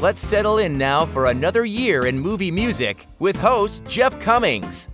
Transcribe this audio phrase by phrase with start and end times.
[0.00, 4.88] Let's settle in now for another year in movie music with host Jeff Cummings.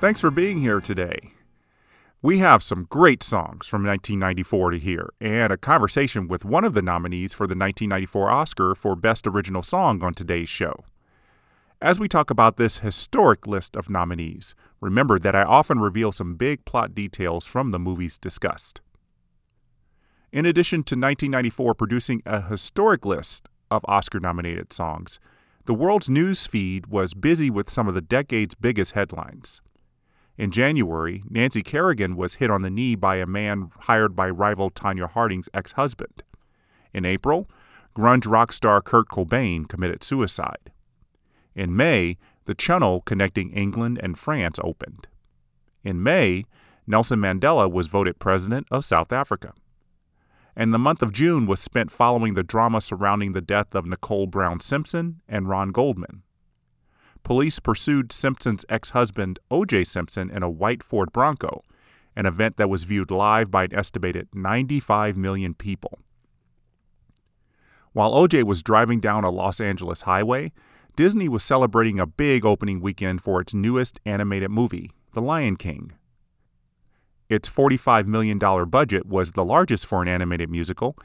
[0.00, 1.30] Thanks for being here today.
[2.22, 6.72] We have some great songs from 1994 to hear, and a conversation with one of
[6.72, 10.84] the nominees for the 1994 Oscar for Best Original Song on today's show.
[11.80, 16.34] As we talk about this historic list of nominees, remember that I often reveal some
[16.34, 18.80] big plot details from the movies discussed.
[20.32, 25.20] In addition to 1994 producing a historic list of Oscar nominated songs,
[25.66, 29.60] the world's news feed was busy with some of the decade's biggest headlines.
[30.36, 34.70] In January, Nancy Kerrigan was hit on the knee by a man hired by rival
[34.70, 36.24] Tonya Harding's ex husband.
[36.92, 37.48] In April,
[37.96, 40.72] grunge rock star Kurt Cobain committed suicide.
[41.54, 45.06] In May, the channel connecting England and France opened.
[45.84, 46.44] In May,
[46.86, 49.52] Nelson Mandela was voted President of South Africa
[50.56, 54.26] and the month of June was spent following the drama surrounding the death of Nicole
[54.26, 56.22] Brown Simpson and Ron Goldman.
[57.22, 59.84] Police pursued Simpson's ex husband, O.J.
[59.84, 61.62] Simpson, in a white Ford Bronco,
[62.14, 65.98] an event that was viewed live by an estimated 95 million people.
[67.92, 68.44] While O.J.
[68.44, 70.52] was driving down a Los Angeles highway,
[70.96, 75.92] Disney was celebrating a big opening weekend for its newest animated movie, The Lion King.
[77.28, 78.38] Its $45 million
[78.68, 80.96] budget was the largest for an animated musical,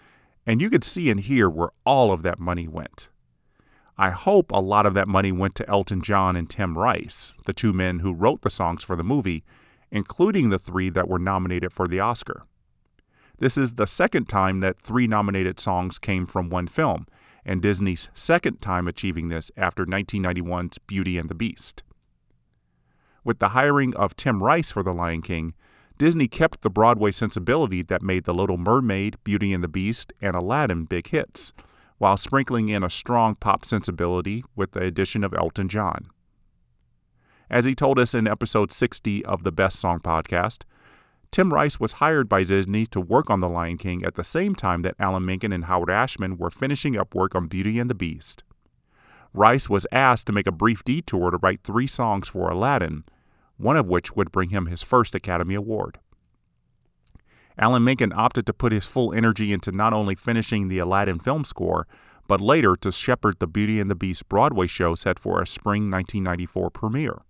[0.46, 3.10] and you could see and hear where all of that money went.
[3.98, 7.54] I hope a lot of that money went to Elton John and Tim Rice, the
[7.54, 9.44] two men who wrote the songs for the movie,
[9.92, 12.44] including the three that were nominated for the Oscar.
[13.38, 17.08] This is the second time that three nominated songs came from one film,
[17.44, 21.84] and Disney's second time achieving this after 1991's Beauty and the Beast.
[23.24, 25.54] With the hiring of Tim Rice for The Lion King,
[26.02, 30.36] Disney kept the Broadway sensibility that made The Little Mermaid, Beauty and the Beast, and
[30.36, 31.54] Aladdin big hits,
[32.00, 36.08] while sprinkling in a strong pop sensibility with the addition of Elton John.
[37.52, 40.64] As he told us in episode 60 of the Best Song podcast,
[41.30, 44.56] Tim Rice was hired by Disney to work on The Lion King at the same
[44.56, 47.94] time that Alan Menken and Howard Ashman were finishing up work on Beauty and the
[47.94, 48.44] Beast.
[49.36, 53.04] Rice was asked to make a brief detour to write three songs for Aladdin,
[53.62, 56.00] one of which would bring him his first Academy Award.
[57.58, 61.44] Alan Menken opted to put his full energy into not only finishing the Aladdin film
[61.44, 61.88] score,
[62.28, 65.92] but later to shepherd the Beauty and the Beast Broadway show set for a spring
[65.92, 67.22] 1994 premiere.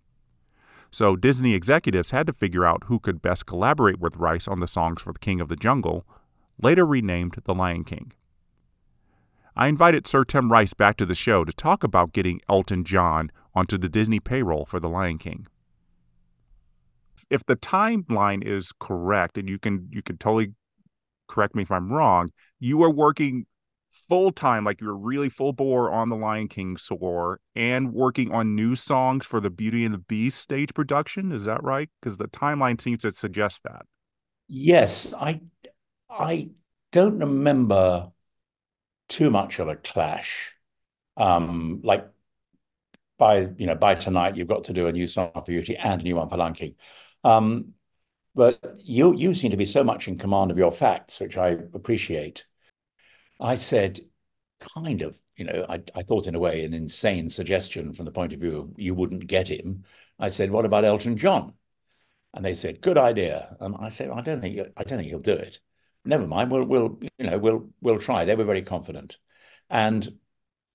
[0.90, 4.68] So Disney executives had to figure out who could best collaborate with Rice on the
[4.68, 6.06] songs for The King of the Jungle,
[6.62, 8.14] later renamed The Lion King.
[9.56, 13.31] I invited Sir Tim Rice back to the show to talk about getting Elton John
[13.53, 15.47] onto the Disney payroll for The Lion King
[17.31, 20.53] if the timeline is correct, and you can you can totally
[21.28, 23.46] correct me if I'm wrong, you are working
[23.90, 28.56] full time, like you're really full bore on the Lion King score and working on
[28.56, 31.31] new songs for the Beauty and the Beast stage production.
[31.31, 31.90] Is that right?
[32.02, 33.84] Because the timeline seems to suggest that.
[34.47, 35.41] Yes, I
[36.09, 36.50] I
[36.91, 38.12] don't remember
[39.08, 40.53] too much of a clash.
[41.16, 42.08] Um, like
[43.18, 46.02] by you know by tonight you've got to do a new song for Beauty and
[46.02, 46.75] a new one for Lion King.
[47.24, 47.74] Um,
[48.34, 51.50] but you you seem to be so much in command of your facts, which I
[51.74, 52.46] appreciate.
[53.40, 54.00] I said,
[54.76, 58.12] kind of, you know, I, I thought in a way an insane suggestion from the
[58.12, 59.84] point of view of you wouldn't get him.
[60.20, 61.54] I said, what about Elton John?
[62.34, 63.58] And they said, good idea.
[63.59, 65.59] And I said, I don't think I don't think he'll do it.
[66.06, 68.26] Never mind, we'll we'll you know we'll we'll try.
[68.26, 69.18] They were very confident,
[69.70, 70.08] and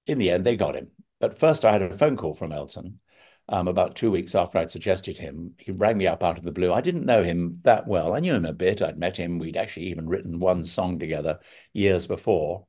[0.07, 0.89] in the end they got him.
[1.19, 3.01] But first, I had a phone call from Elton
[3.49, 5.55] um, about two weeks after I'd suggested him.
[5.59, 6.73] He rang me up out of the blue.
[6.73, 8.15] I didn't know him that well.
[8.15, 8.83] I knew him a bit.
[8.83, 9.39] I'd met him.
[9.39, 11.39] We'd actually even written one song together
[11.73, 12.67] years before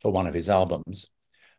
[0.00, 1.10] for one of his albums.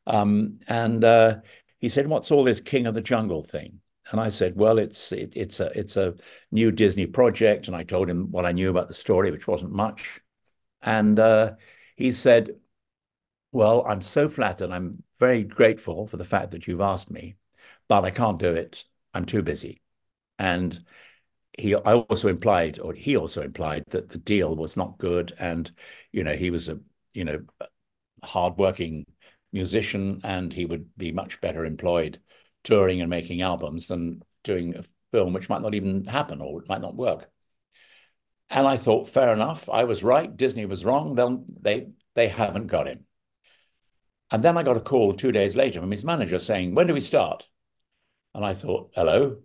[0.07, 1.37] Um, and uh,
[1.79, 3.81] he said, "What's all this King of the Jungle thing?"
[4.11, 6.15] And I said, "Well, it's it, it's a it's a
[6.51, 9.73] new Disney project." And I told him what I knew about the story, which wasn't
[9.73, 10.21] much.
[10.81, 11.53] And uh,
[11.97, 12.51] he said,
[13.51, 14.69] "Well, I'm so flattered.
[14.71, 17.35] I'm very grateful for the fact that you've asked me."
[17.87, 18.85] But I can't do it.
[19.13, 19.81] I'm too busy.
[20.39, 20.77] And
[21.57, 25.33] he, I also implied, or he also implied that the deal was not good.
[25.39, 25.71] And,
[26.11, 26.79] you know, he was a,
[27.13, 27.43] you know,
[28.23, 29.05] hardworking
[29.51, 32.19] musician and he would be much better employed
[32.63, 36.81] touring and making albums than doing a film which might not even happen or might
[36.81, 37.29] not work.
[38.49, 42.67] And I thought, fair enough, I was right, Disney was wrong, Then they they haven't
[42.67, 43.05] got him.
[44.31, 46.93] And then I got a call two days later from his manager saying, when do
[46.93, 47.47] we start?
[48.35, 49.37] And I thought, hello,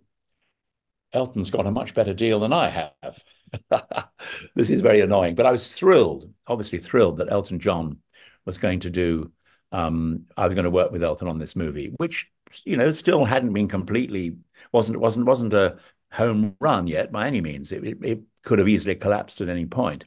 [1.13, 3.23] Elton's got a much better deal than I have.
[4.55, 7.99] this is very annoying, but I was thrilled, obviously thrilled that Elton John
[8.45, 9.31] was going to do.
[9.71, 12.29] Um, I was going to work with Elton on this movie, which
[12.65, 14.35] you know still hadn't been completely
[14.73, 15.77] wasn't wasn't wasn't a
[16.11, 17.71] home run yet by any means.
[17.71, 20.03] It, it, it could have easily collapsed at any point,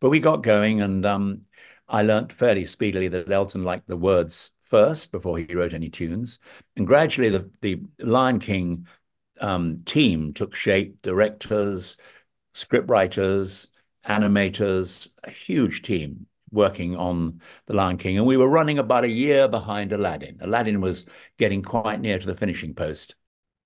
[0.00, 1.42] but we got going, and um,
[1.86, 6.40] I learnt fairly speedily that Elton liked the words first before he wrote any tunes,
[6.76, 8.88] and gradually the the Lion King
[9.40, 11.00] um, team took shape.
[11.00, 11.96] Directors,
[12.54, 13.68] scriptwriters,
[14.04, 18.18] animators, a huge team working on The Lion King.
[18.18, 20.38] And we were running about a year behind Aladdin.
[20.40, 21.04] Aladdin was
[21.38, 23.14] getting quite near to the finishing post.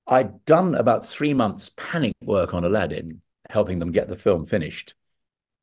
[0.06, 4.92] I'd done about three months panic work on Aladdin, helping them get the film finished.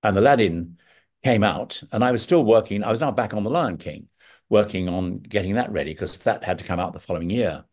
[0.02, 0.78] And Aladdin
[1.24, 2.84] came out, and I was still working.
[2.84, 4.08] I was now back on The Lion King,
[4.50, 7.66] working on getting that ready because that had to come out the following year.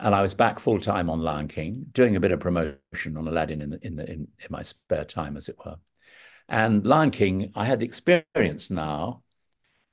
[0.00, 3.28] And I was back full time on Lion King, doing a bit of promotion on
[3.28, 5.76] Aladdin in the, in, the, in, in my spare time, as it were.
[6.48, 9.22] And Lion King, I had the experience now,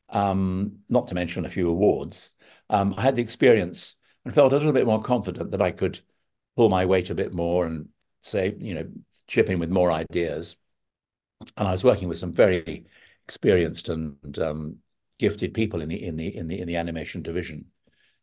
[0.10, 2.32] um, not to mention a few awards.
[2.70, 3.96] Um, I had the experience
[4.26, 6.00] and felt a little bit more confident that I could
[6.56, 7.90] pull my weight a bit more and
[8.22, 8.88] say, you know,
[9.28, 10.56] chip in with more ideas.
[11.58, 12.86] And I was working with some very
[13.24, 14.78] experienced and um,
[15.22, 17.68] gifted people in the in the in the in the animation division,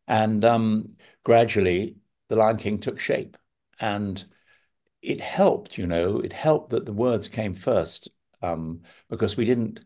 [0.08, 1.96] and um, gradually
[2.28, 3.36] the Lion King took shape,
[3.80, 4.22] and
[5.00, 5.78] it helped.
[5.78, 8.10] You know, it helped that the words came first
[8.42, 9.80] um, because we didn't,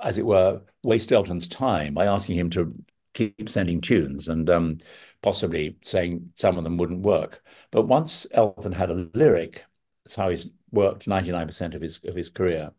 [0.00, 2.72] as it were, waste Elton's time by asking him to
[3.12, 4.78] keep sending tunes and um,
[5.22, 7.42] possibly saying some of them wouldn't work.
[7.72, 9.64] But once Elton had a lyric,
[10.04, 12.70] that's how he's worked 99% of his of his career.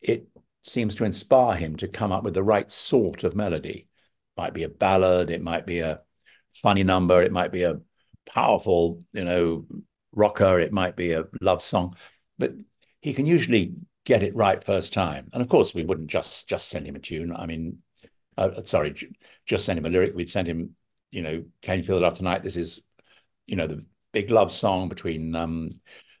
[0.00, 0.28] It
[0.68, 3.88] seems to inspire him to come up with the right sort of melody.
[4.36, 6.00] It might be a ballad, it might be a
[6.52, 7.80] funny number, it might be a
[8.26, 9.66] powerful, you know,
[10.12, 11.96] rocker, it might be a love song.
[12.38, 12.54] But
[13.00, 13.74] he can usually
[14.04, 15.28] get it right first time.
[15.32, 17.34] And of course, we wouldn't just just send him a tune.
[17.34, 17.78] I mean,
[18.36, 18.94] uh, sorry,
[19.46, 20.14] just send him a lyric.
[20.14, 20.76] We'd send him,
[21.10, 22.42] you know, Can You Feel It Love Tonight?
[22.42, 22.80] This is,
[23.46, 25.70] you know, the big love song between um,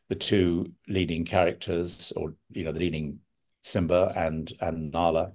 [0.08, 3.20] the two leading characters, or you know, the leading
[3.66, 5.32] Simba and and Nala.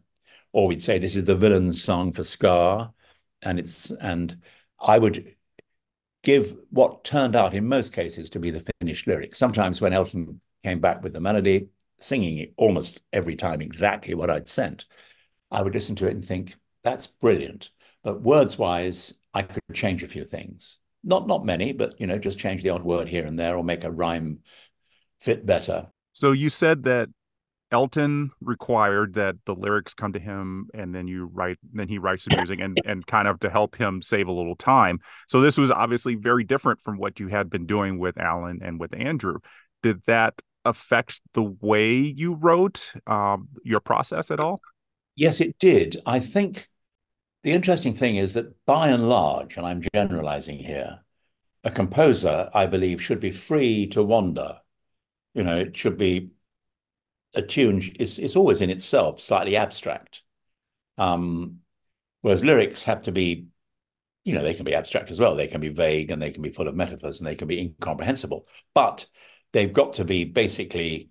[0.53, 2.93] Or we'd say this is the villain's song for Scar,
[3.41, 4.37] and it's and
[4.79, 5.35] I would
[6.23, 9.35] give what turned out in most cases to be the finished lyric.
[9.35, 11.67] Sometimes when Elton came back with the melody,
[11.99, 14.85] singing it almost every time exactly what I'd sent,
[15.49, 17.71] I would listen to it and think, that's brilliant.
[18.03, 20.77] But words wise, I could change a few things.
[21.03, 23.63] Not not many, but you know, just change the odd word here and there or
[23.63, 24.39] make a rhyme
[25.19, 25.87] fit better.
[26.13, 27.09] So you said that
[27.71, 32.25] Elton required that the lyrics come to him and then you write then he writes
[32.25, 34.99] the music and and kind of to help him save a little time.
[35.27, 38.79] So this was obviously very different from what you had been doing with Alan and
[38.79, 39.39] with Andrew.
[39.83, 44.61] Did that affect the way you wrote um, your process at all?
[45.15, 45.97] Yes, it did.
[46.05, 46.67] I think
[47.43, 50.99] the interesting thing is that by and large, and I'm generalizing here,
[51.63, 54.59] a composer, I believe, should be free to wander.
[55.33, 56.31] You know, it should be
[57.33, 60.23] a tune is is always in itself slightly abstract.
[60.97, 61.59] Um,
[62.21, 63.47] whereas lyrics have to be,
[64.23, 65.35] you know, they can be abstract as well.
[65.35, 67.59] They can be vague and they can be full of metaphors and they can be
[67.59, 68.47] incomprehensible.
[68.73, 69.05] But
[69.53, 71.09] they've got to be basically,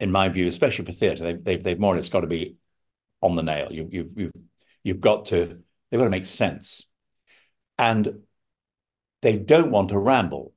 [0.00, 2.56] in my view, especially for theatre, they've, they've, they've more or less got to be
[3.20, 3.68] on the nail.
[3.72, 4.32] You, you've, you've,
[4.84, 5.58] you've got to,
[5.90, 6.86] they've got to make sense.
[7.78, 8.20] And
[9.22, 10.52] they don't want to ramble.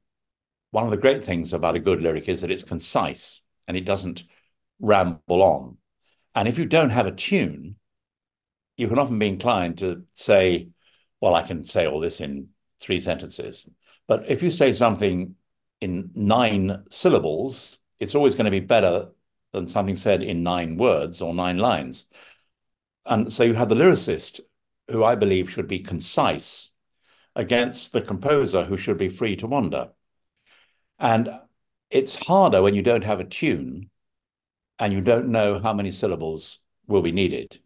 [0.72, 3.86] One of the great things about a good lyric is that it's concise and it
[3.86, 4.24] doesn't
[4.80, 5.78] ramble on.
[6.36, 7.76] And if you don't have a tune,
[8.76, 10.70] you can often be inclined to say,
[11.20, 13.68] well, I can say all this in three sentences.
[14.08, 15.36] But if you say something
[15.82, 19.10] in nine syllables, it's always going to be better
[19.52, 22.06] than something said in nine words or nine lines.
[23.06, 24.42] And so you have the lyricist,
[24.90, 26.70] who I believe should be concise,
[27.36, 29.90] against the composer, who should be free to wander.
[31.00, 31.30] And
[31.90, 33.90] it's harder when you don't have a tune
[34.80, 37.60] and you don't know how many syllables will be needed.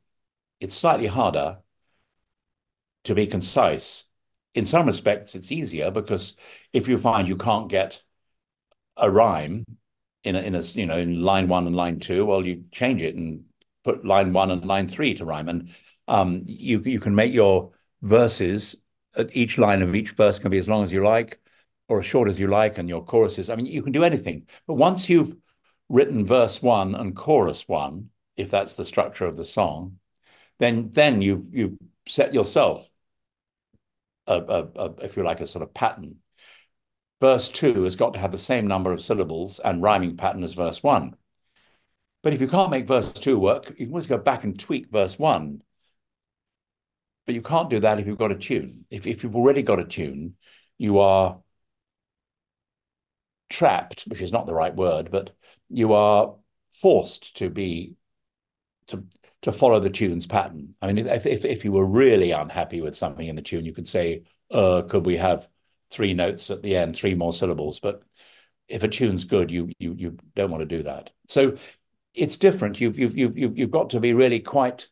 [0.59, 1.59] It's slightly harder
[3.03, 4.05] to be concise
[4.53, 6.35] in some respects, it's easier because
[6.73, 8.03] if you find you can't get
[8.97, 9.65] a rhyme
[10.23, 13.01] in a, in a you know in line one and line two, well, you change
[13.01, 13.45] it and
[13.83, 15.49] put line one and line three to rhyme.
[15.49, 15.69] And
[16.07, 18.75] Um, you you can make your verses
[19.15, 21.39] at each line of each verse can be as long as you like
[21.87, 23.49] or as short as you like, and your choruses.
[23.49, 24.47] I mean, you can do anything.
[24.67, 25.35] But once you've
[25.91, 29.97] written verse one and chorus one, if that's the structure of the song,
[30.57, 32.89] then then you you've set yourself
[34.27, 36.17] a, a, a, if you like a sort of pattern.
[37.19, 40.53] Verse two has got to have the same number of syllables and rhyming pattern as
[40.53, 41.15] verse one.
[42.23, 44.89] But if you can't make verse two work, you can always go back and tweak
[44.91, 45.61] verse one.
[47.25, 48.85] But you can't do that if you've got a tune.
[48.89, 50.35] If, if you've already got a tune,
[50.77, 51.39] you are
[53.49, 55.31] trapped, which is not the right word, but
[55.71, 56.35] you are
[56.71, 57.95] forced to be
[58.87, 59.03] to
[59.41, 60.75] to follow the tune's pattern.
[60.81, 63.73] I mean, if if, if you were really unhappy with something in the tune, you
[63.73, 65.47] could say, uh, could we have
[65.89, 67.79] three notes at the end, three more syllables?
[67.79, 68.03] But
[68.67, 71.11] if a tune's good, you you you don't want to do that.
[71.27, 71.57] So
[72.13, 72.79] it's different.
[72.79, 74.87] You've you've you've you've got to be really quite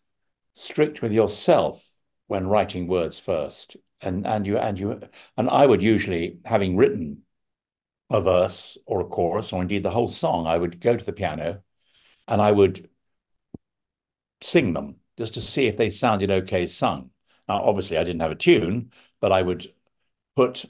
[0.54, 1.86] strict with yourself
[2.28, 3.78] when writing words first.
[4.02, 5.02] And and you and you
[5.36, 7.24] and I would usually, having written
[8.10, 11.14] a verse or a chorus, or indeed the whole song, I would go to the
[11.14, 11.62] piano
[12.28, 12.90] and I would
[14.42, 17.12] sing them just to see if they sounded okay sung.
[17.48, 19.72] Now, obviously, I didn't have a tune, but I would
[20.36, 20.66] put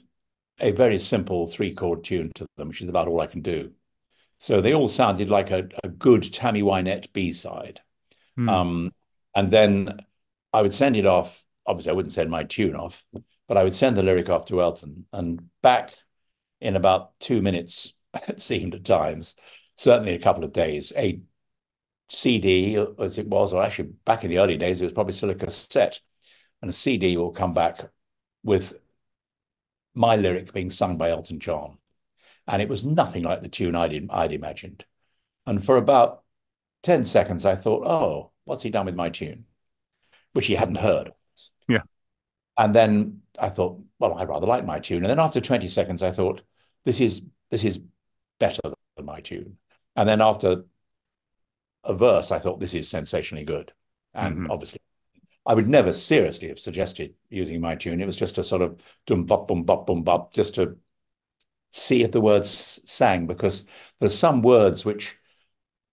[0.58, 3.72] a very simple three chord tune to them, which is about all I can do.
[4.38, 7.80] So they all sounded like a, a good Tammy Wynette B side.
[8.36, 8.48] Hmm.
[8.48, 8.94] Um,
[9.34, 10.00] and then
[10.52, 11.44] I would send it off.
[11.66, 13.04] Obviously, I wouldn't send my tune off,
[13.46, 15.06] but I would send the lyric off to Elton.
[15.12, 15.94] And back
[16.60, 17.94] in about two minutes,
[18.28, 19.36] it seemed at times,
[19.76, 21.20] certainly a couple of days, a
[22.08, 25.30] CD as it was, or actually back in the early days, it was probably still
[25.30, 26.00] a cassette,
[26.60, 27.90] and a CD will come back
[28.42, 28.74] with
[29.94, 31.78] my lyric being sung by Elton John,
[32.46, 34.84] and it was nothing like the tune I'd I'd imagined.
[35.46, 36.24] And for about
[36.82, 39.46] ten seconds, I thought, "Oh, what's he done with my tune?"
[40.32, 41.12] Which he hadn't heard.
[41.68, 41.82] Yeah.
[42.56, 44.98] And then I thought, well, I rather like my tune.
[44.98, 46.42] And then after 20 seconds, I thought,
[46.84, 47.80] this is this is
[48.38, 48.60] better
[48.96, 49.56] than my tune.
[49.96, 50.64] And then after
[51.84, 53.72] a verse, I thought this is sensationally good.
[54.14, 54.50] And mm-hmm.
[54.50, 54.80] obviously,
[55.46, 58.00] I would never seriously have suggested using my tune.
[58.00, 60.76] It was just a sort of dum bop bum bop bum bop, just to
[61.70, 63.64] see if the words sang, because
[63.98, 65.16] there's some words which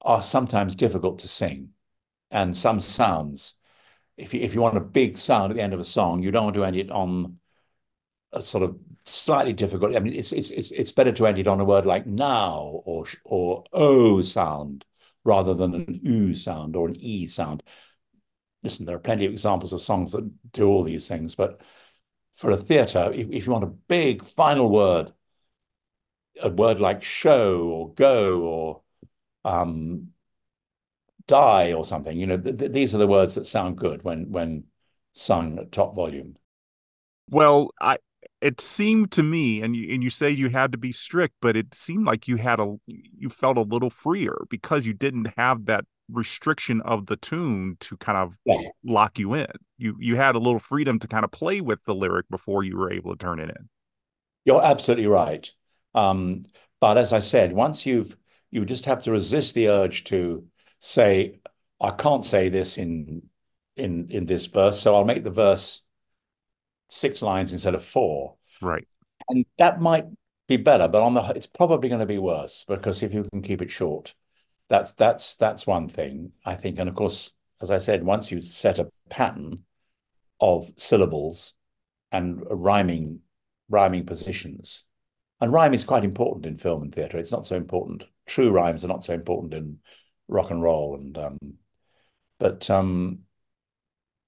[0.02, 1.70] are sometimes difficult to sing,
[2.32, 3.56] and some sounds.
[4.18, 6.32] If you, if you want a big sound at the end of a song, you
[6.32, 7.38] don't want to end it on
[8.32, 8.78] a sort of
[9.12, 9.96] slightly difficult.
[9.96, 12.82] I mean, it's it's it's it's better to end it on a word like now
[12.86, 14.86] or or o sound
[15.24, 17.64] rather than an u sound or an e sound.
[18.64, 21.62] Listen, there are plenty of examples of songs that do all these things, but
[22.36, 25.14] for a theatre, if, if you want a big final word,
[26.42, 28.82] a word like show or go or
[29.46, 30.10] um,
[31.28, 34.32] die or something, you know, th- th- these are the words that sound good when
[34.32, 34.64] when
[35.14, 36.36] sung at top volume.
[37.30, 37.98] Well, I
[38.42, 41.56] it seemed to me, and you and you say you had to be strict, but
[41.56, 45.66] it seemed like you had a you felt a little freer because you didn't have
[45.66, 48.70] that restriction of the tune to kind of yeah.
[48.84, 49.48] lock you in.
[49.78, 52.78] You you had a little freedom to kind of play with the lyric before you
[52.78, 53.70] were able to turn it in.
[54.46, 55.50] You're absolutely right.
[55.96, 56.44] Um,
[56.80, 58.16] but as I said, once you've
[58.52, 60.46] you just have to resist the urge to
[60.80, 61.40] say,
[61.82, 63.24] I can't say this in
[63.76, 65.82] in in this verse, so I'll make the verse
[66.90, 68.36] six lines instead of four.
[68.62, 68.88] Right.
[69.30, 70.06] And that might
[70.48, 73.42] be better, but on the it's probably going to be worse because if you can
[73.42, 74.16] keep it short,
[74.70, 76.80] that's that's that's one thing I think.
[76.80, 79.64] And of course, as I said, once you set a pattern
[80.40, 81.54] of syllables
[82.12, 83.20] and rhyming
[83.70, 84.86] rhyming positions,
[85.42, 87.18] and rhyme is quite important in film and theatre.
[87.18, 88.06] It's not so important.
[88.26, 89.80] True rhymes are not so important in
[90.30, 91.38] rock and roll, and um,
[92.40, 93.20] but um,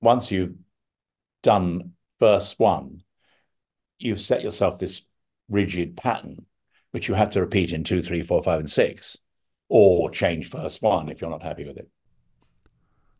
[0.01, 0.56] once you've
[1.44, 3.04] done verse one,
[3.98, 5.04] you've set yourself this
[5.50, 6.46] rigid pattern,
[6.92, 9.18] which you have to repeat in two, three, four, five, and six,
[9.68, 11.90] or change verse one if you're not happy with it.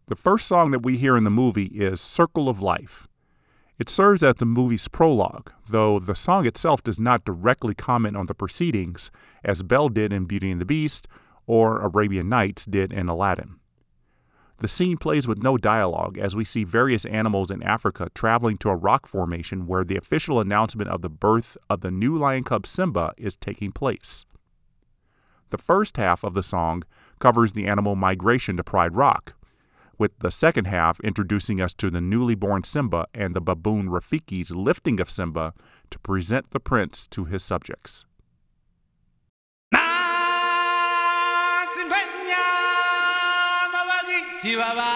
[0.08, 3.08] The first song that we hear in the movie is Circle of Life.
[3.78, 8.26] It serves as the movie's prologue, though the song itself does not directly comment on
[8.26, 9.10] the proceedings,
[9.44, 11.08] as Belle did in Beauty and the Beast
[11.46, 13.56] or Arabian Nights did in Aladdin.
[14.60, 18.70] The scene plays with no dialogue as we see various animals in Africa traveling to
[18.70, 22.68] a rock formation where the official announcement of the birth of the new lion cub
[22.68, 24.26] Simba is taking place.
[25.48, 26.84] The first half of the song
[27.20, 29.34] covers the animal migration to Pride Rock,
[29.98, 34.52] with the second half introducing us to the newly born Simba and the baboon Rafiki's
[34.52, 35.54] lifting of Simba
[35.90, 38.06] to present the prince to his subjects.
[44.42, 44.96] Chihuahua.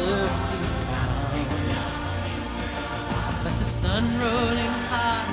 [4.01, 5.25] unrolling high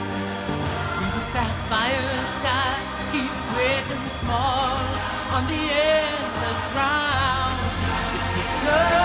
[0.94, 2.74] through the sapphire sky
[3.12, 3.42] keeps
[3.94, 4.76] and small
[5.36, 5.62] on the
[5.94, 7.56] endless round.
[8.16, 8.97] It's the sun.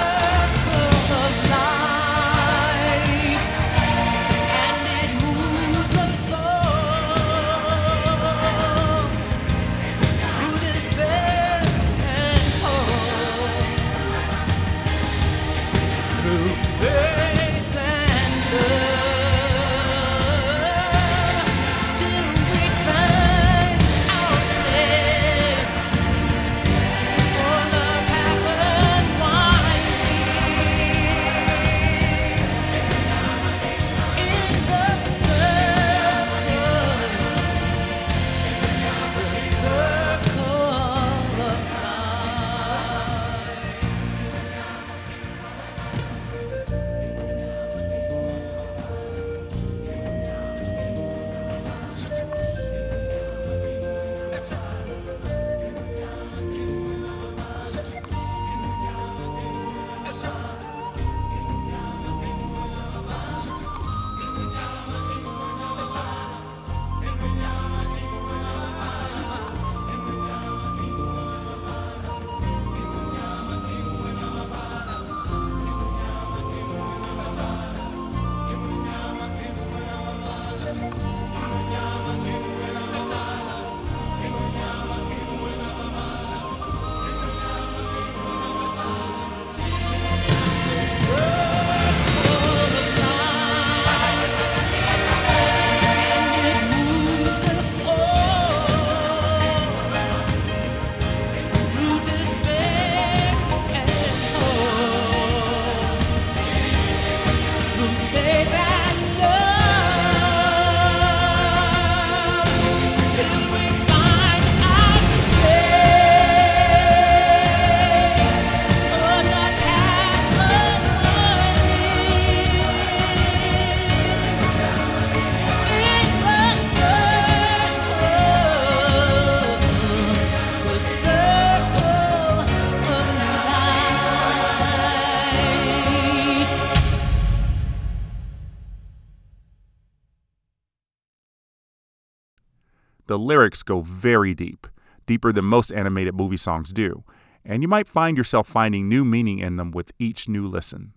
[143.19, 144.67] Lyrics go very deep,
[145.06, 147.04] deeper than most animated movie songs do,
[147.45, 150.93] and you might find yourself finding new meaning in them with each new listen.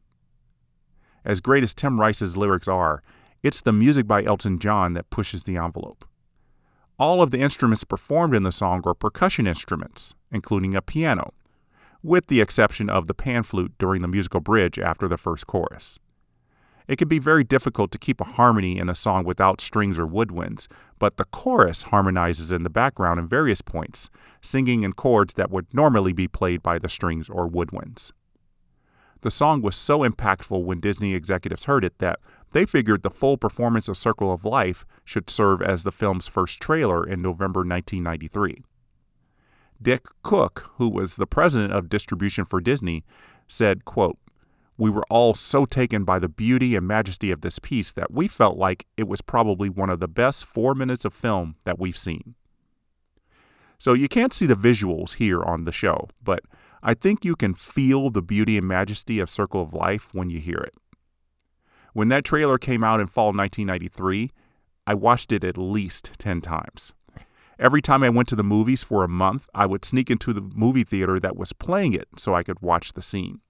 [1.25, 3.03] As great as Tim Rice's lyrics are,
[3.43, 6.05] it's the music by Elton John that pushes the envelope.
[6.99, 11.35] All of the instruments performed in the song are percussion instruments, including a piano,
[12.03, 15.99] with the exception of the pan flute during the musical bridge after the first chorus.
[16.89, 20.07] It can be very difficult to keep a harmony in a song without strings or
[20.07, 20.69] woodwinds,
[20.99, 24.09] but the chorus harmonizes in the background in various points,
[24.41, 28.13] singing in chords that would normally be played by the strings or woodwinds.
[29.23, 32.21] The song was so impactful when Disney executives heard it that
[32.53, 36.61] they figured the full performance of Circle of Life should serve as the film's first
[36.61, 38.63] trailer in November 1993.
[39.83, 43.05] Dick Cook, who was the president of distribution for Disney,
[43.49, 44.19] said, quote,
[44.79, 48.29] we were all so taken by the beauty and majesty of this piece that we
[48.29, 51.97] felt like it was probably one of the best four minutes of film that we've
[51.97, 52.35] seen.
[53.79, 56.41] So you can't see the visuals here on the show, but
[56.83, 60.41] I think you can feel the beauty and majesty of Circle of Life when you
[60.41, 60.75] hear it.
[61.93, 64.31] When that trailer came out in fall 1993,
[64.87, 66.93] I watched it at least 10 times.
[67.59, 70.43] Every time I went to the movies for a month, I would sneak into the
[70.55, 73.41] movie theater that was playing it so I could watch the scene.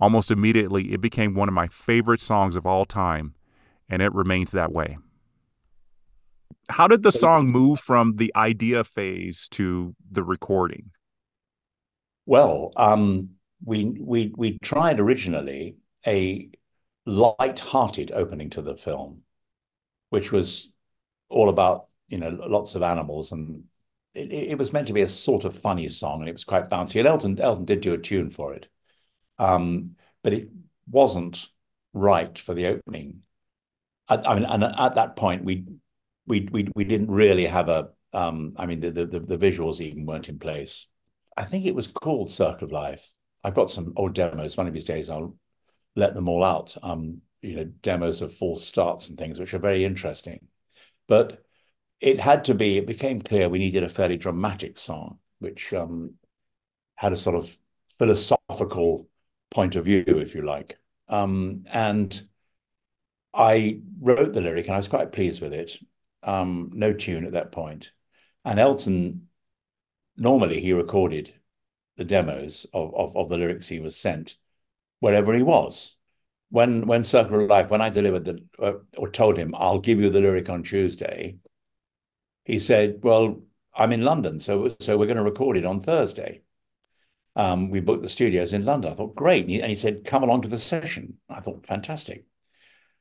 [0.00, 3.34] Almost immediately, it became one of my favorite songs of all time,
[3.88, 4.98] and it remains that way.
[6.68, 10.90] How did the song move from the idea phase to the recording?
[12.26, 13.30] Well, um,
[13.64, 15.76] we we we tried originally
[16.06, 16.48] a
[17.06, 19.22] light-hearted opening to the film,
[20.10, 20.72] which was
[21.28, 23.64] all about you know lots of animals, and
[24.14, 26.70] it, it was meant to be a sort of funny song, and it was quite
[26.70, 26.98] bouncy.
[26.98, 28.68] And Elton Elton did do a tune for it,
[29.38, 30.48] but it
[30.90, 31.48] wasn't
[31.92, 33.22] right for the opening.
[34.08, 35.64] I, mean, and at that point, we
[36.26, 37.90] we we we didn't really have a.
[38.12, 40.86] Um, I mean, the, visuals even weren't in place.
[41.36, 43.08] I think it was called Circle of Life.
[43.42, 44.56] I've got some old demos.
[44.56, 45.36] One of these days, I'll
[45.96, 46.76] let them all out.
[46.82, 50.46] Um, you know, demos of false starts and things, which are very interesting.
[51.08, 51.42] But
[52.00, 52.78] it had to be.
[52.78, 56.14] It became clear we needed a fairly dramatic song, which um,
[56.94, 57.56] had a sort of
[57.98, 59.08] philosophical
[59.54, 60.78] point of view, if you like.
[61.08, 62.22] Um, and
[63.32, 65.78] I wrote the lyric, and I was quite pleased with it.
[66.22, 67.92] Um, no tune at that point.
[68.44, 69.28] And Elton
[70.16, 71.32] normally he recorded
[71.96, 74.36] the demos of, of, of the lyrics he was sent
[75.00, 75.96] wherever he was.
[76.50, 80.00] When when Circle of Life, when I delivered the uh, or told him I'll give
[80.00, 81.38] you the lyric on Tuesday,
[82.44, 83.42] he said, "Well,
[83.74, 86.42] I'm in London, so so we're going to record it on Thursday."
[87.36, 88.92] Um, we booked the studios in London.
[88.92, 89.42] I thought, great.
[89.42, 91.18] And he, and he, said, come along to the session.
[91.28, 92.26] I thought, fantastic.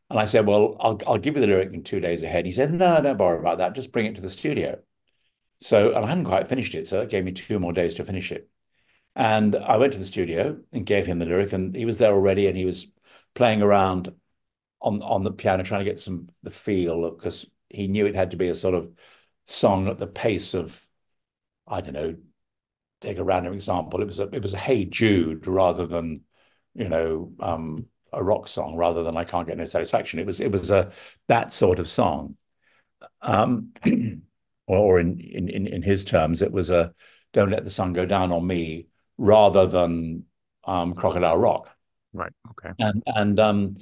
[0.10, 2.46] And I said, well, I'll, I'll give you the lyric in two days ahead.
[2.46, 3.76] He said, no, don't bother about that.
[3.76, 4.80] Just bring it to the studio.
[5.60, 8.06] So, and I hadn't quite finished it, so that gave me two more days to
[8.06, 8.50] finish it.
[9.15, 12.13] And I went to the studio and gave him the lyric, and he was there
[12.13, 12.88] already, and he was
[13.34, 14.13] playing around
[14.82, 18.32] on on the piano, trying to get some the feel because he knew it had
[18.32, 18.91] to be a sort of
[19.46, 20.86] song at the pace of,
[21.67, 22.15] I don't know,
[23.04, 24.02] take a random example.
[24.02, 26.22] It was a it was a Hey Jude rather than,
[26.74, 30.20] you know, um, a rock song rather than I can't get no satisfaction.
[30.20, 30.92] It was it was a
[31.28, 32.38] that sort of song.
[33.22, 33.74] Um,
[34.68, 36.94] or in in in his terms, it was a
[37.34, 38.88] "Don't let the sun go down on me"
[39.18, 40.26] rather than
[40.66, 41.76] um, "Crocodile Rock."
[42.13, 42.32] Right.
[42.52, 42.74] Okay.
[42.80, 43.76] And and um,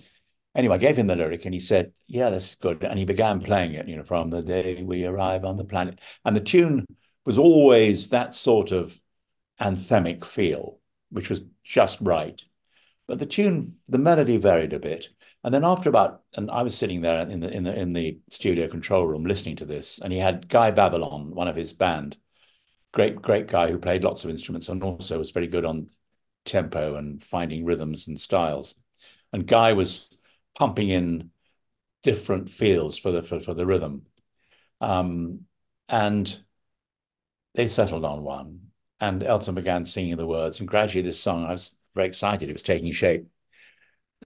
[0.55, 3.41] anyway, I gave him the lyric, and he said, "Yeah, that's good." And he began
[3.41, 3.87] playing it.
[3.87, 6.85] You know, from the day we arrive on the planet, and the tune
[7.25, 8.99] was always that sort of
[9.61, 10.79] anthemic feel,
[11.11, 12.41] which was just right.
[13.07, 15.09] But the tune, the melody varied a bit.
[15.43, 18.19] And then after about, and I was sitting there in the in the in the
[18.29, 22.17] studio control room listening to this, and he had Guy Babylon, one of his band,
[22.93, 25.89] great great guy who played lots of instruments and also was very good on
[26.45, 28.75] tempo and finding rhythms and styles.
[29.33, 30.09] And Guy was
[30.55, 31.31] pumping in
[32.03, 34.03] different feels for the for, for the rhythm,
[34.79, 35.41] um,
[35.89, 36.39] and
[37.55, 38.70] they settled on one.
[39.01, 42.49] And Elton began singing the words, and gradually this song, I was very excited.
[42.49, 43.27] It was taking shape.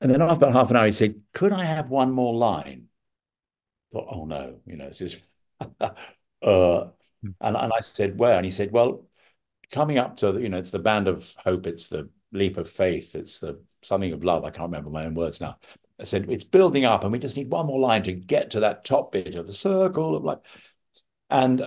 [0.01, 2.87] And then after half an hour, he said, Could I have one more line?
[3.91, 5.25] I thought, oh no, you know, this is
[5.79, 5.89] uh,
[6.41, 7.29] hmm.
[7.41, 8.35] and, and I said, Where?
[8.35, 9.07] And he said, Well,
[9.71, 13.15] coming up to you know, it's the band of hope, it's the leap of faith,
[13.15, 14.43] it's the something of love.
[14.43, 15.57] I can't remember my own words now.
[15.99, 18.59] I said, it's building up, and we just need one more line to get to
[18.61, 20.39] that top bit of the circle of life.
[21.29, 21.65] And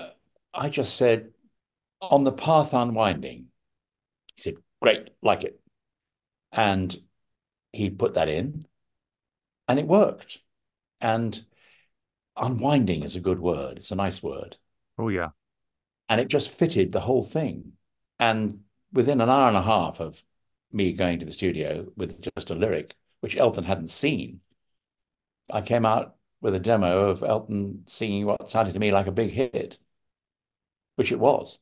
[0.52, 1.30] I just said,
[2.00, 3.46] on the path unwinding.
[4.34, 5.60] He said, great, like it.
[6.52, 6.96] And
[7.72, 8.66] he put that in
[9.66, 10.38] and it worked.
[11.00, 11.44] And
[12.36, 13.78] unwinding is a good word.
[13.78, 14.56] It's a nice word.
[14.98, 15.30] Oh, yeah.
[16.08, 17.72] And it just fitted the whole thing.
[18.18, 18.60] And
[18.92, 20.22] within an hour and a half of
[20.72, 24.40] me going to the studio with just a lyric, which Elton hadn't seen,
[25.50, 29.12] I came out with a demo of Elton singing what sounded to me like a
[29.12, 29.78] big hit,
[30.96, 31.58] which it was.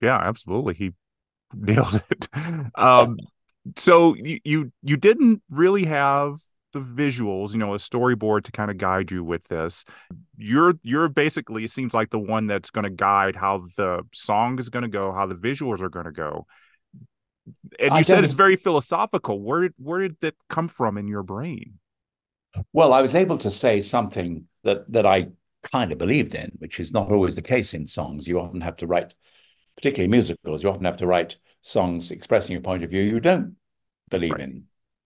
[0.00, 0.74] Yeah, absolutely.
[0.74, 0.92] He
[1.54, 2.28] nailed it.
[2.74, 3.18] Um,
[3.76, 6.38] so you, you you didn't really have
[6.72, 9.84] the visuals, you know, a storyboard to kind of guide you with this.
[10.36, 14.58] You're you're basically it seems like the one that's going to guide how the song
[14.58, 16.46] is going to go, how the visuals are going to go.
[17.78, 19.40] And you I said it's very philosophical.
[19.40, 21.78] Where did where did that come from in your brain?
[22.72, 25.28] Well, I was able to say something that that I
[25.62, 28.26] kind of believed in, which is not always the case in songs.
[28.26, 29.14] You often have to write,
[29.80, 33.56] particularly musicals, you often have to write songs expressing a point of view you don't
[34.10, 34.42] believe right.
[34.42, 34.64] in.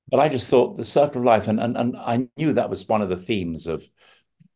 [0.08, 2.88] But I just thought the circle of life, and, and and I knew that was
[2.88, 3.88] one of the themes of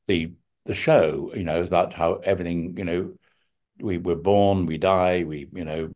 [0.09, 0.33] the
[0.67, 1.33] the show.
[1.35, 2.77] You know about how everything.
[2.77, 3.15] You know,
[3.81, 5.91] we were born, we die, we you know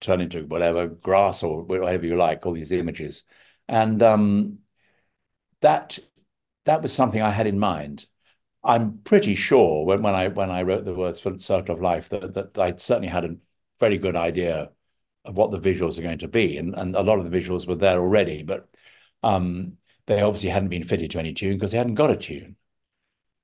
[0.00, 3.24] turn into whatever grass or whatever you like, all these images.
[3.68, 4.58] And um,
[5.60, 5.98] that
[6.64, 8.06] that was something I had in mind.
[8.68, 12.10] I'm pretty sure when, when I when I wrote the words for Circle of Life
[12.10, 13.36] that, that I certainly had a
[13.80, 14.70] very good idea
[15.24, 17.66] of what the visuals are going to be, and, and a lot of the visuals
[17.66, 18.68] were there already, but
[19.22, 22.56] um, they obviously hadn't been fitted to any tune because they hadn't got a tune.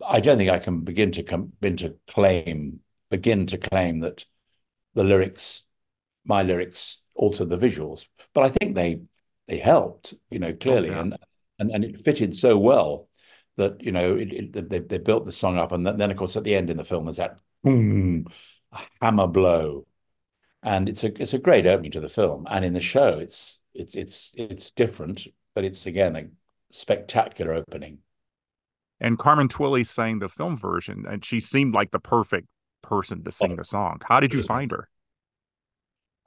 [0.06, 4.26] I don't think I can begin to come begin to claim begin to claim that
[4.92, 5.62] the lyrics,
[6.26, 9.00] my lyrics, altered the visuals, but I think they
[9.48, 11.00] they helped, you know, clearly, oh, yeah.
[11.00, 11.16] and
[11.58, 13.08] and and it fitted so well
[13.56, 16.16] that you know it, it, they they built the song up, and then, then of
[16.16, 18.26] course at the end in the film there's that boom,
[19.00, 19.86] hammer blow,
[20.62, 23.60] and it's a it's a great opening to the film, and in the show it's
[23.74, 26.26] it's it's it's different, but it's again a
[26.70, 27.98] spectacular opening.
[29.00, 32.48] And Carmen Twillie sang the film version, and she seemed like the perfect
[32.82, 34.00] person to sing oh, the song.
[34.06, 34.88] How did you find her?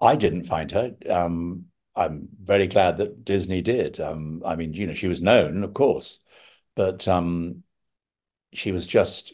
[0.01, 0.95] I didn't find her.
[1.09, 3.99] Um, I'm very glad that Disney did.
[3.99, 6.19] Um, I mean, you know, she was known, of course,
[6.77, 7.63] but um,
[8.53, 9.33] she was just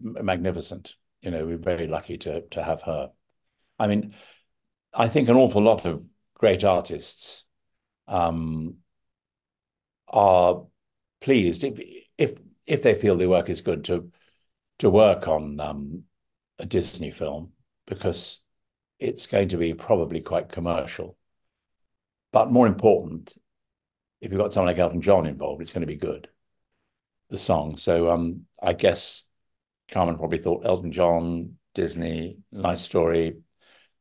[0.00, 0.94] magnificent.
[1.20, 3.10] You know, we're very lucky to to have her.
[3.78, 4.14] I mean,
[4.94, 7.44] I think an awful lot of great artists
[8.06, 8.76] um,
[10.08, 10.64] are
[11.20, 11.80] pleased if
[12.16, 12.34] if
[12.66, 14.12] if they feel their work is good to
[14.78, 16.04] to work on um,
[16.60, 17.52] a Disney film
[17.88, 18.42] because
[19.00, 21.18] it's going to be probably quite commercial.
[22.32, 23.36] But more important,
[24.20, 26.28] if you've got someone like Elton John involved, it's going to be good.
[27.30, 27.76] The song.
[27.76, 29.24] So um, I guess
[29.90, 33.38] Carmen probably thought Elton John, Disney, nice story,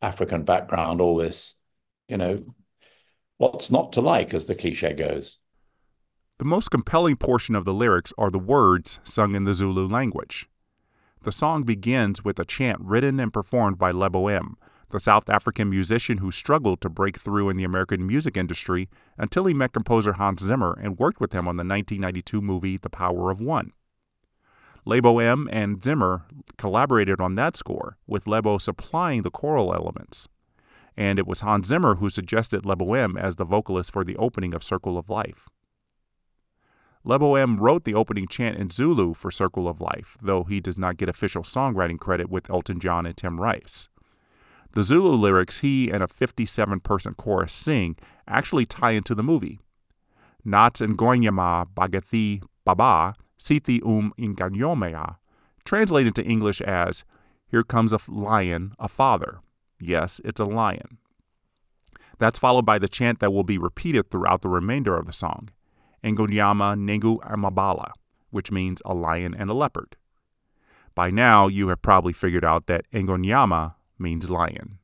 [0.01, 1.55] African background, all this.
[2.07, 2.45] You know,
[3.37, 5.39] what's not to like, as the cliche goes.
[6.37, 10.47] The most compelling portion of the lyrics are the words sung in the Zulu language.
[11.23, 14.57] The song begins with a chant written and performed by Lebo M,
[14.89, 19.45] the South African musician who struggled to break through in the American music industry until
[19.45, 23.31] he met composer Hans Zimmer and worked with him on the 1992 movie The Power
[23.31, 23.73] of One.
[24.85, 26.25] Lebo M and Zimmer
[26.57, 30.27] collaborated on that score, with Lebo supplying the choral elements.
[30.95, 34.53] And it was Hans Zimmer who suggested Lebo M as the vocalist for the opening
[34.53, 35.49] of Circle of Life.
[37.03, 40.77] Lebo M wrote the opening chant in Zulu for Circle of Life, though he does
[40.77, 43.89] not get official songwriting credit with Elton John and Tim Rice.
[44.75, 47.95] The Zulu lyrics he and a 57 person chorus sing
[48.27, 49.61] actually tie into the movie.
[50.43, 55.15] Nats Ngonyama Bagathi Baba Siti Um Ingonyama
[55.63, 57.05] translated into English as
[57.47, 59.39] Here comes a lion, a father.
[59.79, 60.97] Yes, it's a lion.
[62.19, 65.51] That's followed by the chant that will be repeated throughout the remainder of the song,
[66.03, 67.91] Ngonyama Nengu Amabala,
[68.29, 69.95] which means a lion and a leopard.
[70.95, 74.79] By now, you have probably figured out that Ngonyama means lion.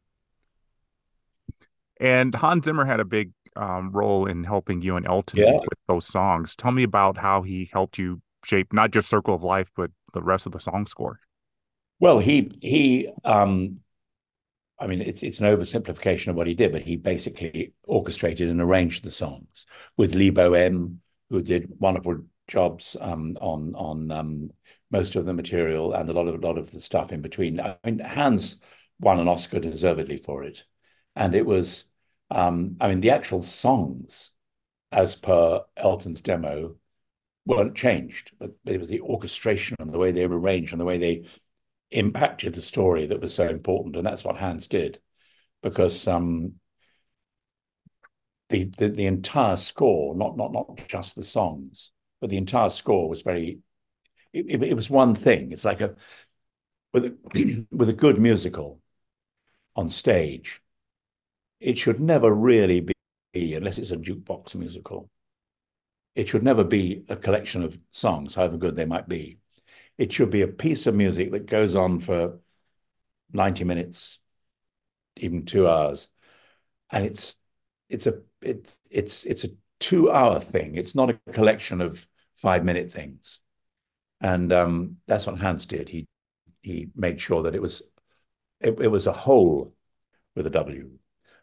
[1.99, 5.57] And Hans Zimmer had a big um, role in helping you and Elton yeah.
[5.57, 6.55] with those songs.
[6.55, 10.21] Tell me about how he helped you shape not just Circle of Life, but the
[10.21, 11.19] rest of the song score.
[11.99, 13.81] Well, he he um,
[14.79, 18.59] I mean, it's it's an oversimplification of what he did, but he basically orchestrated and
[18.59, 24.49] arranged the songs with Lebo M, who did wonderful jobs um, on on um,
[24.89, 27.59] most of the material and a lot of a lot of the stuff in between.
[27.59, 28.59] I mean, Hans
[29.01, 30.65] won an Oscar deservedly for it.
[31.15, 31.85] And it was,
[32.29, 34.31] um, I mean, the actual songs,
[34.91, 36.75] as per Elton's demo,
[37.45, 40.85] weren't changed, but it was the orchestration and the way they were arranged and the
[40.85, 41.25] way they
[41.89, 43.95] impacted the story that was so important.
[43.95, 44.99] And that's what Hans did,
[45.63, 46.53] because um,
[48.49, 53.09] the, the, the entire score, not not not just the songs, but the entire score
[53.09, 53.59] was very.
[54.33, 55.51] It, it, it was one thing.
[55.51, 55.95] It's like a
[56.93, 58.79] with a, with a good musical
[59.75, 60.61] on stage,
[61.59, 62.87] it should never really
[63.33, 65.09] be, unless it's a jukebox musical,
[66.15, 69.39] it should never be a collection of songs, however good they might be.
[69.97, 72.39] It should be a piece of music that goes on for
[73.31, 74.19] 90 minutes,
[75.17, 76.07] even two hours.
[76.91, 77.35] And it's
[77.89, 80.75] it's a it, it's it's a two hour thing.
[80.75, 83.39] It's not a collection of five minute things.
[84.19, 85.89] And um, that's what Hans did.
[85.89, 86.07] He
[86.61, 87.81] he made sure that it was
[88.61, 89.73] it, it was a whole
[90.35, 90.91] with a W.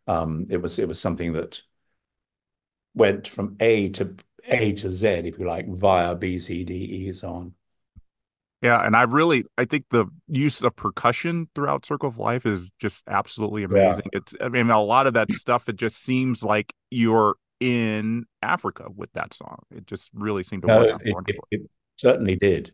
[0.07, 1.63] Um, it was it was something that
[2.95, 7.13] went from A to A to Z, if you like, via B, C, D, E,
[7.13, 7.55] so on.
[8.63, 12.73] Yeah, and I really I think the use of percussion throughout Circle of Life is
[12.81, 14.07] just absolutely amazing.
[14.13, 14.19] Yeah.
[14.19, 18.87] It's I mean a lot of that stuff it just seems like you're in Africa
[18.95, 19.59] with that song.
[19.71, 21.61] It just really seemed to work it, it, it,
[21.97, 22.73] certainly did.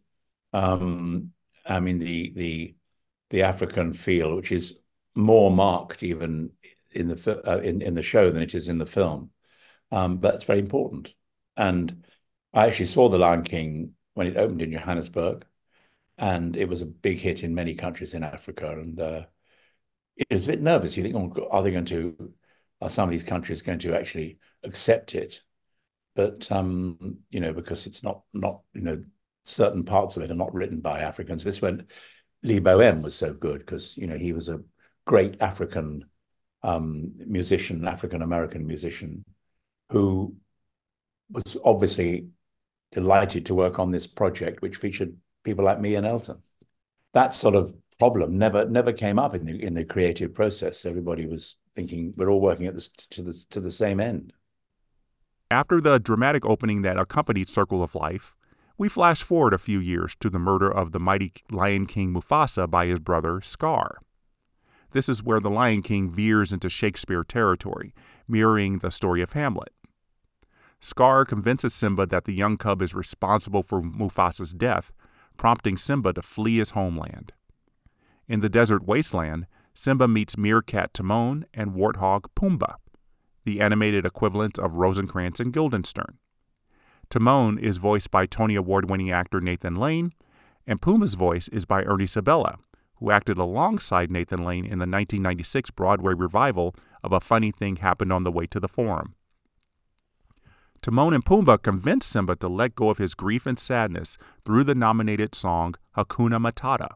[0.54, 1.32] Um,
[1.66, 2.74] I mean the the
[3.30, 4.78] the African feel, which is
[5.14, 6.50] more marked even
[6.92, 9.30] in the uh, in in the show than it is in the film,
[9.90, 11.14] um, but it's very important.
[11.56, 12.04] And
[12.52, 15.44] I actually saw The Lion King when it opened in Johannesburg,
[16.18, 18.70] and it was a big hit in many countries in Africa.
[18.70, 19.26] And uh,
[20.16, 20.96] it was a bit nervous.
[20.96, 22.32] You think, oh, are they going to?
[22.80, 25.42] Are some of these countries going to actually accept it?
[26.14, 29.00] But um, you know, because it's not not you know
[29.44, 31.44] certain parts of it are not written by Africans.
[31.44, 31.86] This when
[32.44, 34.60] Lebo M was so good because you know he was a
[35.06, 36.04] great African
[36.62, 39.24] um, musician, African American musician,
[39.90, 40.36] who
[41.30, 42.28] was obviously
[42.92, 46.38] delighted to work on this project, which featured people like me and Elton.
[47.14, 50.84] That sort of problem never never came up in the in the creative process.
[50.84, 54.32] Everybody was thinking we're all working at this to the to the same end.
[55.50, 58.36] After the dramatic opening that accompanied Circle of Life,
[58.76, 62.68] we flash forward a few years to the murder of the mighty Lion King Mufasa
[62.68, 63.98] by his brother Scar.
[64.92, 67.94] This is where the Lion King veers into Shakespeare territory,
[68.28, 69.72] mirroring the story of Hamlet.
[70.80, 74.92] Scar convinces Simba that the young cub is responsible for Mufasa's death,
[75.36, 77.32] prompting Simba to flee his homeland.
[78.28, 82.76] In the desert wasteland, Simba meets meerkat Timon and warthog Pumbaa,
[83.44, 86.18] the animated equivalent of Rosencrantz and Guildenstern.
[87.14, 90.12] Timon is voiced by Tony Award winning actor Nathan Lane,
[90.66, 92.58] and Pumbaa's voice is by Ernie Sabella,
[92.96, 96.74] who acted alongside Nathan Lane in the 1996 Broadway revival
[97.04, 99.14] of A Funny Thing Happened on the Way to the Forum.
[100.82, 104.74] Timon and Pumbaa convince Simba to let go of his grief and sadness through the
[104.74, 106.94] nominated song Hakuna Matata,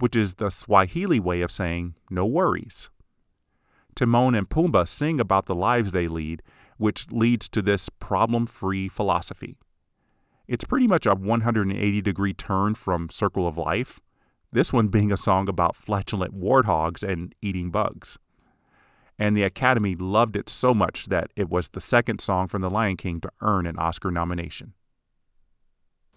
[0.00, 2.90] which is the Swahili way of saying no worries.
[3.94, 6.42] Timon and Pumbaa sing about the lives they lead,
[6.76, 9.56] which leads to this problem free philosophy.
[10.48, 14.00] It's pretty much a 180 degree turn from Circle of Life,
[14.52, 18.18] this one being a song about flatulent warthogs and eating bugs.
[19.18, 22.70] And the Academy loved it so much that it was the second song from The
[22.70, 24.74] Lion King to earn an Oscar nomination.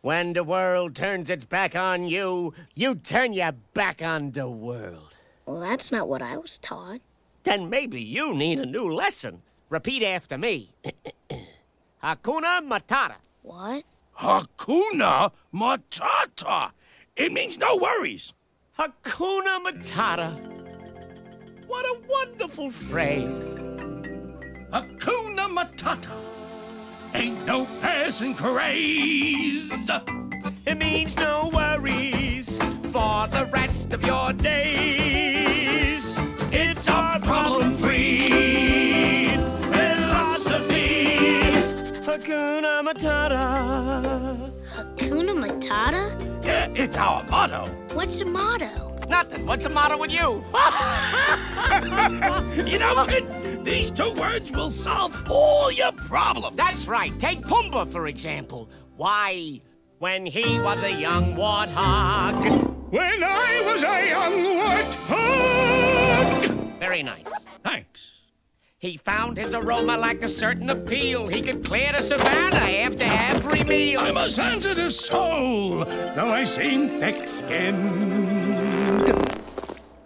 [0.02, 5.16] When the world turns its back on you, you turn your back on the world.
[5.46, 7.02] Well, that's not what I was taught.
[7.44, 9.42] Then maybe you need a new lesson.
[9.70, 10.74] Repeat after me.
[12.04, 13.16] Hakuna Matata.
[13.44, 13.84] What?
[14.18, 16.72] Hakuna Matata.
[17.16, 18.34] It means no worries.
[18.80, 20.34] Hakuna Matata.
[21.68, 23.54] What a wonderful phrase.
[24.74, 26.18] Hakuna Matata.
[27.14, 29.72] Ain't no passing craze.
[30.66, 32.58] It means no worries
[32.92, 36.18] for the rest of your days.
[36.52, 38.59] It's a problem free
[42.20, 44.52] Hakuna Matata.
[44.74, 46.46] Hakuna Matata?
[46.46, 47.66] Yeah, it's our motto.
[47.94, 48.98] What's the motto?
[49.08, 49.46] Nothing.
[49.46, 50.44] What's the motto with you?
[52.70, 56.58] You know, kid, these two words will solve all your problems.
[56.58, 57.18] That's right.
[57.20, 58.70] Take Pumbaa, for example.
[58.98, 59.62] Why,
[60.00, 62.92] when he was a young warthog.
[62.92, 64.44] When I was a young
[65.08, 66.80] warthog.
[66.80, 67.28] Very nice.
[67.64, 68.09] Thanks.
[68.80, 71.28] He found his aroma like a certain appeal.
[71.28, 74.00] He could clear the savannah after every meal.
[74.00, 77.76] I'm a sensitive soul, though I seem thick-skinned.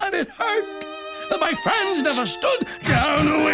[0.01, 0.88] And it hurt
[1.29, 3.53] that my friends never stood downwind.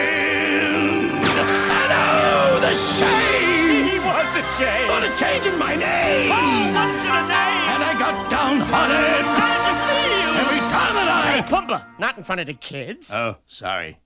[1.19, 3.89] And oh, the shame!
[3.91, 4.89] He was a shame.
[4.89, 6.32] On a change in my name!
[6.32, 7.67] Oh, what's in a name?
[7.75, 10.32] And I got downhearted How'd you feel?
[10.45, 11.32] every time that I.
[11.34, 11.43] Hey, I...
[11.43, 13.12] Pumbaa, not in front of the kids.
[13.13, 13.97] Oh, sorry.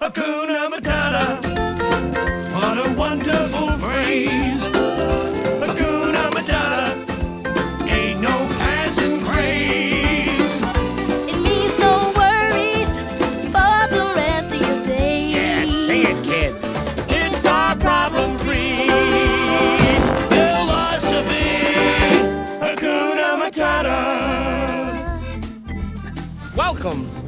[0.00, 1.24] Hakuna Matata.
[2.54, 4.64] What a wonderful phrase.
[5.62, 7.03] Hakuna Matata.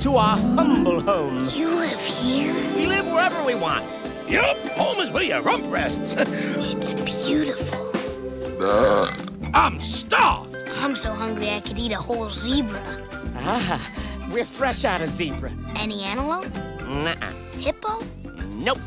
[0.06, 1.40] To our humble home.
[1.50, 2.54] You live here?
[2.76, 3.84] We live wherever we want.
[4.28, 6.14] Yup, home is where your rump rests.
[6.16, 7.90] It's beautiful.
[9.52, 10.56] I'm starved.
[10.76, 12.80] I'm so hungry I could eat a whole zebra.
[13.38, 13.82] Ah,
[14.30, 15.52] we're fresh out of zebra.
[15.74, 16.54] Any antelope?
[16.86, 17.32] Nuh-uh.
[17.58, 17.98] Hippo?
[18.54, 18.78] Nope.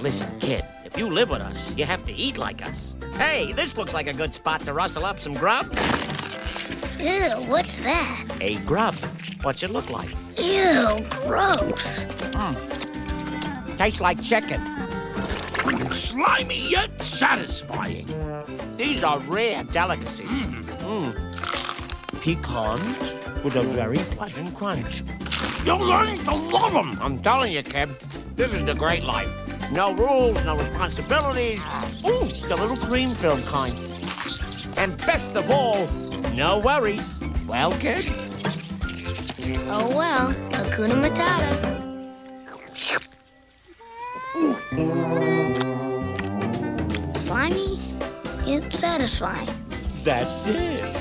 [0.00, 2.94] Listen, kid, if you live with us, you have to eat like us.
[3.16, 5.76] Hey, this looks like a good spot to rustle up some grub.
[7.00, 8.26] Ew, what's that?
[8.40, 8.94] A grub.
[9.42, 10.14] What's it look like?
[10.38, 12.06] Ew, gross.
[13.76, 14.60] Tastes like chicken.
[15.90, 18.06] Slimy yet satisfying.
[18.76, 20.28] These are rare delicacies.
[20.28, 21.12] Mm.
[22.20, 25.02] Pecans with a very pleasant crunch.
[25.64, 26.98] You're going to love them.
[27.02, 27.88] I'm telling you, kid,
[28.36, 29.28] this is the great life.
[29.72, 31.60] No rules, no responsibilities.
[32.06, 33.78] Ooh, the little cream filled kind.
[34.76, 35.86] And best of all,
[36.34, 37.18] no worries.
[37.46, 38.27] Well, kid?
[39.50, 41.48] Oh well, Hakuna Matata.
[47.16, 47.80] Slimy,
[48.44, 49.48] yet satisfying.
[50.04, 50.97] That's it.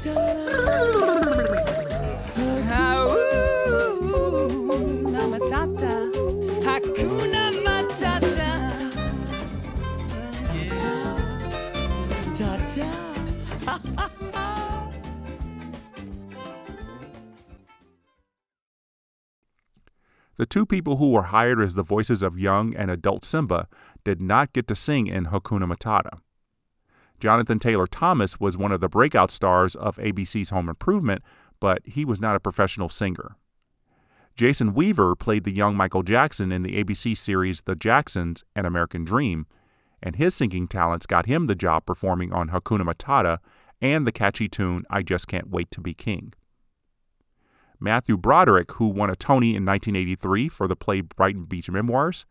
[20.36, 23.68] The two people who were hired as the voices of young and adult Simba
[24.04, 26.20] did not get to sing in Hakuna Matata.
[27.20, 31.22] Jonathan Taylor Thomas was one of the breakout stars of ABC's Home Improvement,
[31.60, 33.36] but he was not a professional singer.
[34.36, 39.04] Jason Weaver played the young Michael Jackson in the ABC series The Jacksons and American
[39.04, 39.46] Dream,
[40.02, 43.38] and his singing talents got him the job performing on Hakuna Matata
[43.82, 46.32] and the catchy tune I Just Can't Wait to Be King.
[47.78, 52.24] Matthew Broderick, who won a Tony in 1983 for the play Brighton Beach Memoirs,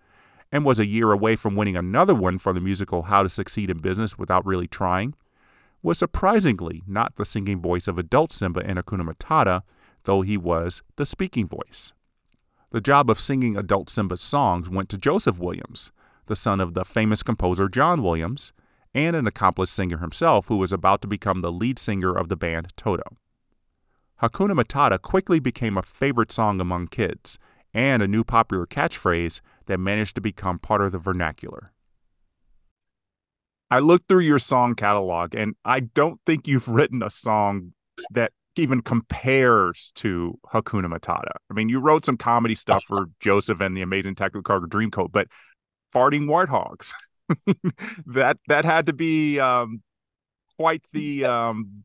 [0.51, 3.69] and was a year away from winning another one for the musical How to Succeed
[3.69, 5.15] in Business Without Really Trying,
[5.81, 9.61] was surprisingly not the singing voice of adult Simba in Hakuna Matata,
[10.03, 11.93] though he was the speaking voice.
[12.71, 15.91] The job of singing adult Simba's songs went to Joseph Williams,
[16.27, 18.53] the son of the famous composer John Williams,
[18.93, 22.35] and an accomplished singer himself who was about to become the lead singer of the
[22.35, 23.17] band Toto.
[24.21, 27.39] Hakuna Matata quickly became a favorite song among kids
[27.73, 31.71] and a new popular catchphrase that managed to become part of the vernacular.
[33.71, 37.73] I looked through your song catalog and I don't think you've written a song
[38.11, 41.31] that even compares to Hakuna Matata.
[41.49, 45.27] I mean, you wrote some comedy stuff for Joseph and the Amazing Technicolor Dreamcoat, but
[45.93, 46.91] farting warthogs.
[48.07, 49.83] that that had to be um,
[50.57, 51.83] quite the um,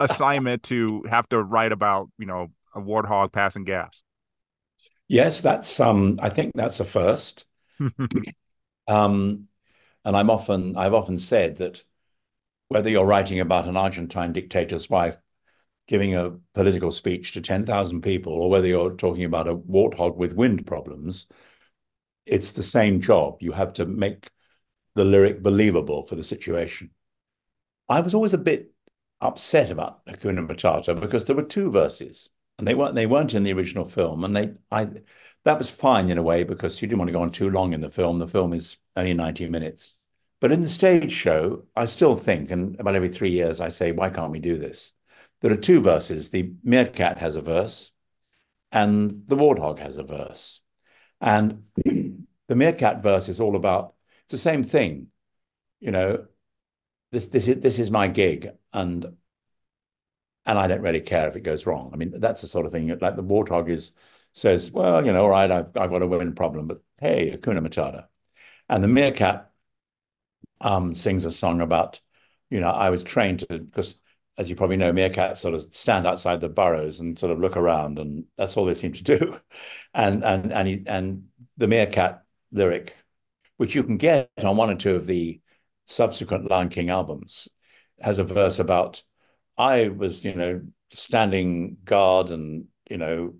[0.00, 4.02] assignment to have to write about, you know, a warthog passing gas.
[5.10, 7.44] Yes, that's um I think that's a first.
[8.88, 9.46] Um,
[10.04, 11.84] and I'm often I've often said that
[12.68, 15.18] whether you're writing about an Argentine dictator's wife
[15.86, 20.34] giving a political speech to 10,000 people, or whether you're talking about a warthog with
[20.34, 21.28] wind problems,
[22.26, 23.38] it's the same job.
[23.40, 24.30] You have to make
[24.96, 26.90] the lyric believable for the situation.
[27.88, 28.72] I was always a bit
[29.20, 32.28] upset about Hakuna Matata because there were two verses,
[32.60, 34.88] and they weren't they weren't in the original film, and they I
[35.44, 37.72] that was fine in a way because you didn't want to go on too long
[37.72, 38.18] in the film.
[38.18, 39.98] The film is only 90 minutes.
[40.40, 43.92] But in the stage show, I still think, and about every three years, I say,
[43.92, 44.92] why can't we do this?
[45.40, 46.30] There are two verses.
[46.30, 47.90] The meerkat has a verse,
[48.72, 50.60] and the warthog has a verse.
[51.20, 53.94] And the meerkat verse is all about
[54.24, 55.08] it's the same thing.
[55.80, 56.26] You know,
[57.12, 59.16] this this is this is my gig, and
[60.46, 61.90] and I don't really care if it goes wrong.
[61.92, 63.92] I mean, that's the sort of thing like the warthog is
[64.32, 67.66] says, well, you know, all right, I've I've got a wind problem, but hey, Hakuna
[67.66, 68.06] Matata.
[68.68, 69.50] And the meerkat
[70.60, 72.00] um, sings a song about,
[72.50, 73.96] you know, I was trained to because
[74.38, 77.56] as you probably know, meerkats sort of stand outside the burrows and sort of look
[77.56, 79.38] around, and that's all they seem to do.
[79.94, 81.24] And and and he, and
[81.56, 82.94] the meerkat lyric,
[83.56, 85.40] which you can get on one or two of the
[85.86, 87.48] subsequent Lion King albums,
[88.00, 89.02] has a verse about
[89.60, 93.34] I was, you know, standing guard and you know,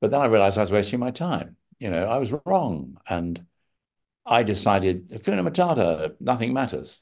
[0.00, 1.56] but then I realized I was wasting my time.
[1.78, 3.44] You know, I was wrong, and
[4.26, 6.98] I decided Hakuna Matata, nothing matters.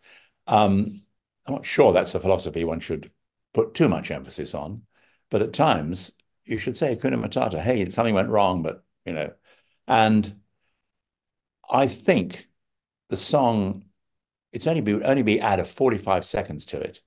[0.47, 1.03] Um,
[1.47, 3.11] I'm not sure that's a philosophy one should
[3.55, 4.83] put too much emphasis on,
[5.31, 6.13] but at times
[6.45, 7.61] you should say Hakuna Matata.
[7.61, 9.33] Hey, something went wrong, but you know,
[9.89, 10.41] and
[11.71, 12.49] I think
[13.09, 13.85] the song
[14.53, 17.03] it's only be only be add a 45 seconds to it.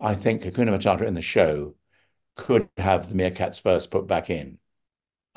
[0.00, 1.74] I think Hakuna Matata in the show
[2.36, 4.58] could have the Meerkats verse put back in.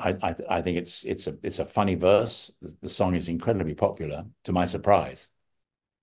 [0.00, 2.52] I, I, I think it's it's a it's a funny verse.
[2.82, 5.28] The song is incredibly popular, to my surprise.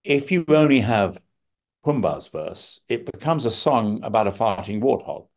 [0.04, 1.22] If you only have
[1.86, 5.28] Pumbaa's verse, it becomes a song about a farting warthog.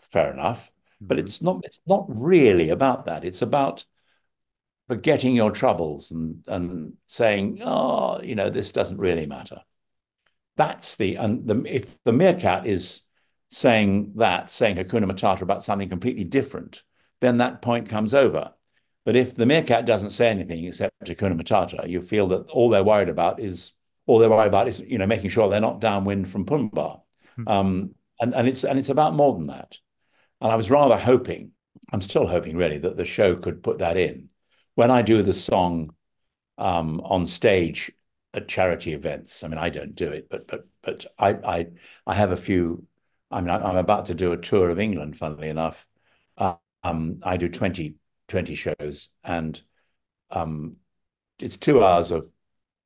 [0.00, 1.20] Fair enough, but Mhm.
[1.20, 3.24] it's not it's not really about that.
[3.24, 3.86] It's about
[4.88, 9.62] forgetting your troubles and and saying, oh, you know, this doesn't really matter.
[10.56, 13.02] That's the and the if the meerkat is
[13.50, 16.82] saying that, saying Hakuna Matata about something completely different,
[17.20, 18.52] then that point comes over.
[19.04, 22.84] But if the meerkat doesn't say anything except Hakuna Matata, you feel that all they're
[22.84, 23.72] worried about is
[24.06, 27.00] all they're worried about is you know making sure they're not downwind from Pumbaa.
[27.36, 27.48] Hmm.
[27.48, 29.78] Um, and and it's and it's about more than that.
[30.40, 31.52] And I was rather hoping,
[31.92, 34.28] I'm still hoping really that the show could put that in.
[34.74, 35.94] When I do the song
[36.58, 37.92] um, on stage
[38.34, 41.66] at charity events, I mean I don't do it, but but but I I
[42.06, 42.86] I have a few.
[43.30, 45.18] I mean I'm about to do a tour of England.
[45.18, 45.86] Funnily enough,
[46.84, 47.96] um, I do 20,
[48.28, 49.60] 20 shows, and
[50.30, 50.76] um,
[51.40, 52.30] it's two hours of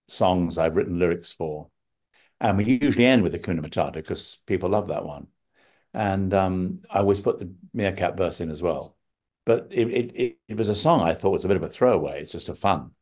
[0.09, 1.71] songs I've written lyrics for,
[2.41, 5.29] and we usually end with Hakuna Matata because people love that one.
[5.95, 8.97] And um, I always put the Meerkat verse in as well.
[9.47, 12.21] But it, it, it was a song I thought was a bit of a throwaway.
[12.21, 12.93] It's just a fun,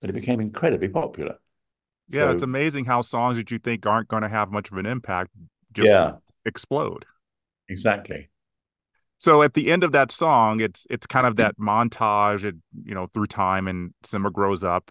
[0.00, 1.38] but it became incredibly popular.
[2.10, 4.86] Yeah, it's amazing how songs that you think aren't going to have much of an
[4.86, 5.30] impact
[5.72, 6.12] just yeah,
[6.44, 7.04] explode.
[7.68, 8.30] exactly.
[9.18, 11.42] So at the end of that song, it's it's kind of mm-hmm.
[11.42, 14.90] that montage, and you know, through time, and Simba grows up,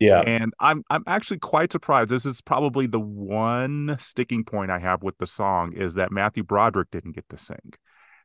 [0.00, 0.20] Yeah.
[0.20, 2.10] and I'm I'm actually quite surprised.
[2.10, 6.42] This is probably the one sticking point I have with the song is that Matthew
[6.44, 7.74] Broderick didn't get to sing,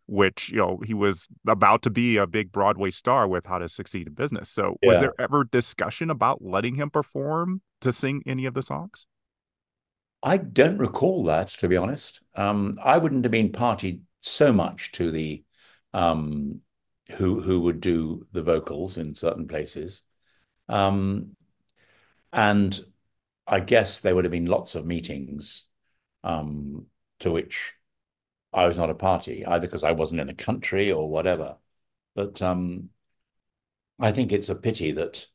[0.05, 3.69] which you know he was about to be a big Broadway star with How to
[3.69, 4.49] Succeed in Business.
[4.49, 9.07] So was there ever discussion about letting him perform to sing any of the songs?
[10.21, 12.21] I don't recall that, to be honest.
[12.35, 15.43] Um, I wouldn't have been party so much to the
[15.93, 16.61] um,
[17.17, 20.03] who who would do the vocals in certain places.
[20.69, 21.35] Um,
[22.31, 22.79] and
[23.45, 25.65] I guess there would have been lots of meetings
[26.23, 26.87] um,
[27.19, 27.73] to which
[28.53, 31.57] I was not a party, either because I wasn't in the country or whatever.
[32.15, 32.89] But um,
[33.99, 35.27] I think it's a pity that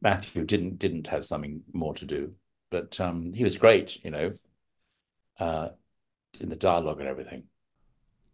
[0.00, 2.34] Matthew didn't didn't have something more to do.
[2.70, 4.32] But um, he was great, you know,
[5.38, 5.70] uh,
[6.40, 7.44] in the dialogue and everything.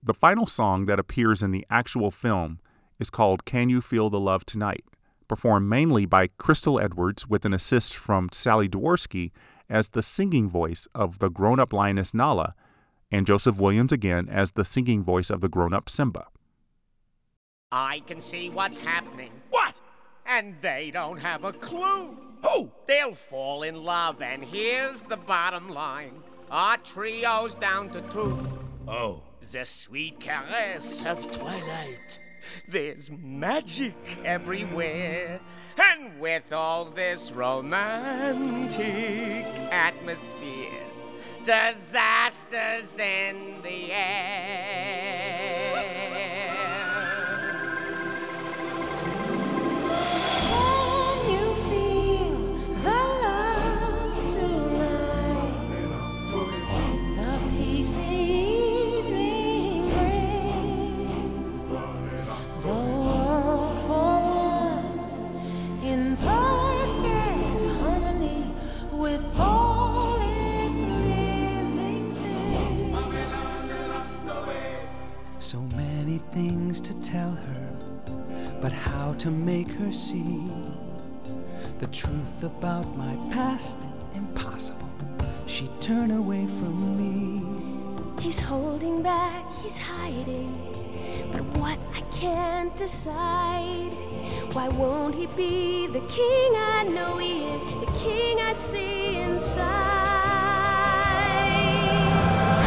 [0.02, 2.58] The final song that appears in the actual film
[2.98, 4.84] is called Can You Feel the Love Tonight,
[5.28, 9.30] performed mainly by Kristle Edwards with an assist from Sally Dworsky
[9.68, 12.54] as the singing voice of the grown up lioness Nala,
[13.10, 16.26] and Joseph Williams again as the singing voice of the grown up Simba.
[17.72, 19.32] I can see what's happening.
[19.50, 19.76] What?
[20.26, 22.16] And they don't have a clue.
[22.42, 22.70] Who?
[22.86, 26.22] They'll fall in love, and here's the bottom line.
[26.50, 28.38] Our trio's down to two.
[28.88, 29.22] Oh.
[29.52, 32.18] The sweet caress of twilight.
[32.68, 33.94] There's magic
[34.24, 35.40] everywhere.
[35.78, 38.80] And with all this romantic
[39.70, 40.89] atmosphere,
[41.44, 45.20] disasters in the air.
[76.70, 77.70] Things to tell her,
[78.60, 80.48] but how to make her see
[81.80, 83.88] the truth about my past?
[84.14, 84.88] Impossible.
[85.46, 87.42] She'd turn away from me.
[88.22, 90.52] He's holding back, he's hiding.
[91.32, 93.92] But what I can't decide.
[94.52, 99.66] Why won't he be the king I know he is, the king I see inside?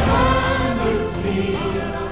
[0.04, 2.03] Can you feel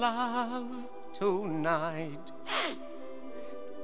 [0.00, 0.66] love
[1.14, 2.32] tonight.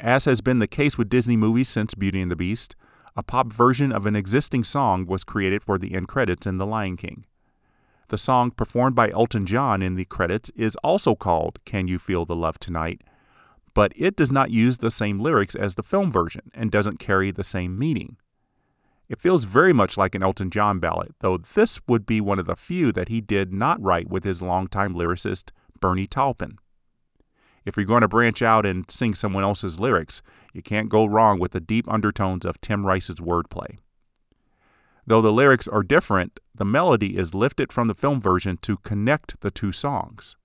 [0.00, 2.74] As has been the case with Disney movies since Beauty and the Beast,
[3.16, 6.64] a pop version of an existing song was created for the end credits in The
[6.64, 7.26] Lion King.
[8.08, 12.24] The song performed by Elton John in the credits is also called Can You Feel
[12.24, 13.02] the Love Tonight,
[13.74, 17.30] but it does not use the same lyrics as the film version and doesn't carry
[17.30, 18.16] the same meaning.
[19.06, 22.46] It feels very much like an Elton John ballad, though this would be one of
[22.46, 26.56] the few that he did not write with his longtime lyricist, Bernie Taupin.
[27.64, 31.38] If you're going to branch out and sing someone else's lyrics, you can't go wrong
[31.38, 33.78] with the deep undertones of Tim Rice's wordplay.
[35.06, 39.40] Though the lyrics are different, the melody is lifted from the film version to connect
[39.40, 40.36] the two songs.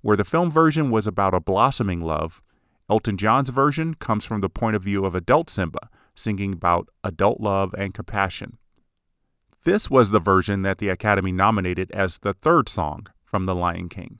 [0.00, 2.42] Where the film version was about a blossoming love,
[2.88, 7.40] Elton John's version comes from the point of view of adult Simba, singing about adult
[7.40, 8.58] love and compassion.
[9.64, 13.88] This was the version that the Academy nominated as the third song from The Lion
[13.88, 14.18] King.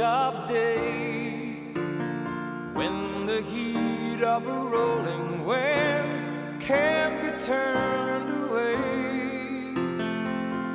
[0.00, 1.72] Of day
[2.74, 8.74] when the heat of a rolling wave can be turned away.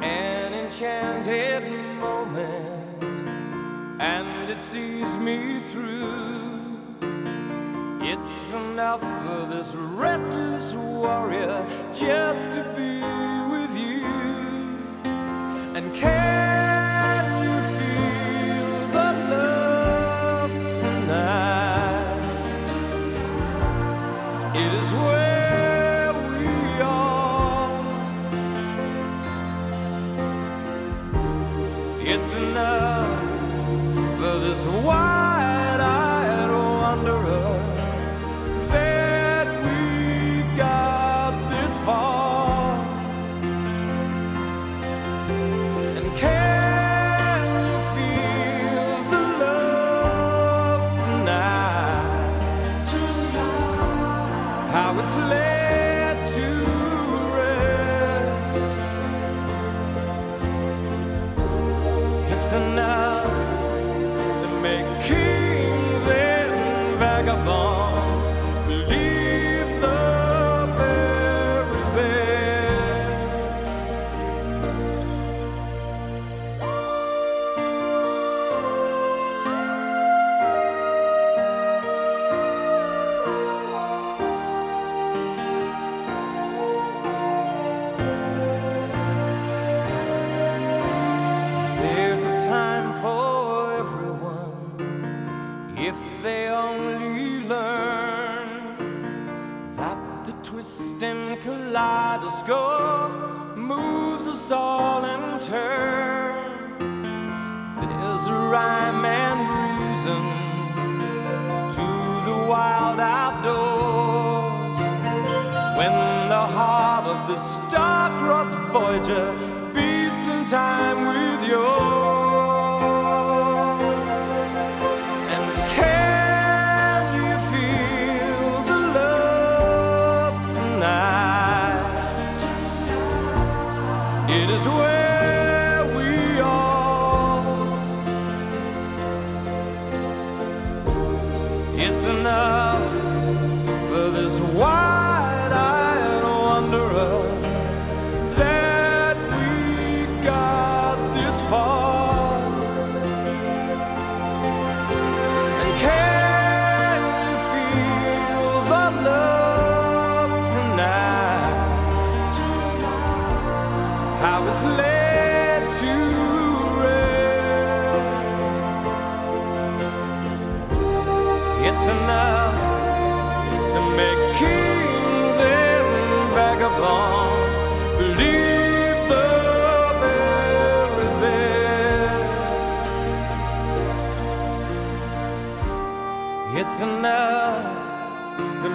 [0.05, 1.63] An enchanted
[1.99, 3.03] moment,
[4.01, 6.77] and it sees me through.
[8.01, 12.99] It's enough for this restless warrior just to be
[13.49, 14.05] with you.
[15.75, 16.62] And can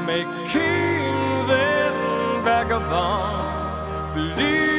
[0.08, 3.74] make kings and vagabonds.
[4.14, 4.77] Believe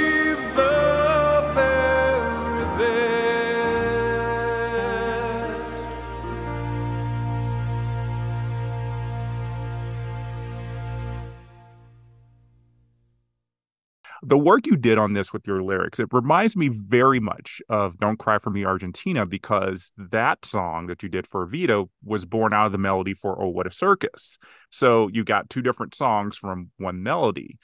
[14.29, 17.97] the work you did on this with your lyrics, it reminds me very much of
[17.99, 22.53] Don't Cry for Me Argentina because that song that you did for Evita was born
[22.53, 24.37] out of the melody for Oh What a Circus.
[24.69, 27.57] So you got two different songs from one melody.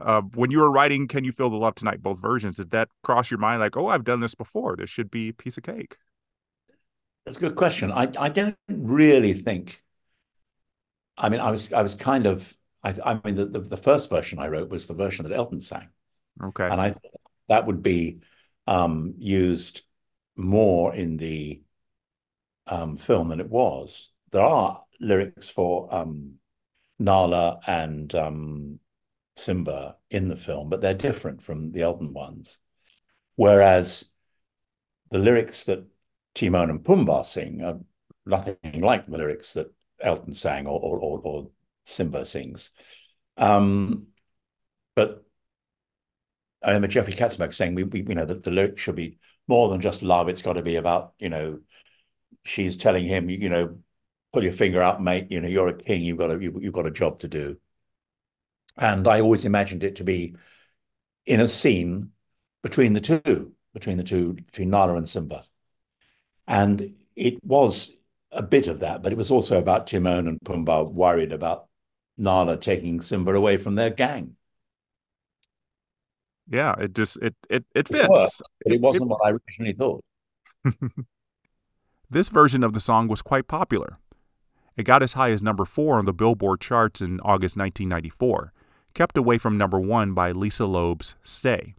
[0.00, 2.88] Uh, when you were writing Can You Feel the Love Tonight, both versions, did that
[3.02, 4.76] cross your mind like, oh, I've done this before?
[4.76, 5.96] This should be a piece of cake?
[7.26, 7.90] That's a good question.
[7.90, 9.82] I, I don't really think.
[11.18, 14.10] I mean, I was I was kind of I, I mean the, the, the first
[14.10, 15.88] version I wrote was the version that Elton sang,
[16.42, 16.64] Okay.
[16.64, 18.20] and I thought that would be
[18.66, 19.82] um, used
[20.36, 21.62] more in the
[22.66, 24.10] um, film than it was.
[24.30, 26.34] There are lyrics for um,
[26.98, 28.78] Nala and um,
[29.36, 32.60] Simba in the film, but they're different from the Elton ones.
[33.36, 34.04] Whereas
[35.10, 35.84] the lyrics that
[36.34, 37.80] Timon and Pumbaa sing are
[38.24, 41.50] nothing like the lyrics that Elton sang or or, or, or
[41.84, 42.70] Simba sings.
[43.36, 44.06] Um,
[44.94, 45.24] but
[46.62, 49.68] I remember Jeffrey Katzenberg saying we, we you know that the lyrics should be more
[49.68, 50.28] than just love.
[50.28, 51.60] It's got to be about you know
[52.44, 53.78] she's telling him you know
[54.32, 55.26] pull your finger out, mate.
[55.30, 56.02] You know you're a king.
[56.02, 57.58] You've got a you, you've got a job to do.
[58.76, 60.34] And I always imagined it to be
[61.26, 62.10] in a scene
[62.62, 65.44] between the two, between the two, between Nala and Simba.
[66.46, 67.90] And it was
[68.30, 71.66] a bit of that, but it was also about Timon and Pumbaa worried about
[72.16, 74.36] Nala taking Simba away from their gang.
[76.48, 78.08] Yeah, it just it it it It fits.
[78.08, 80.04] worked, but it wasn't what I originally thought.
[82.10, 83.96] This version of the song was quite popular.
[84.76, 88.52] It got as high as number four on the Billboard charts in August 1994,
[88.92, 91.74] kept away from number one by Lisa Loeb's Stay.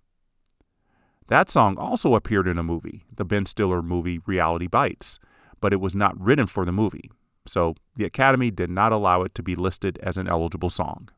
[1.27, 5.19] That song also appeared in a movie, the Ben Stiller movie Reality Bites,
[5.61, 7.11] but it was not written for the movie,
[7.45, 11.09] so the Academy did not allow it to be listed as an eligible song.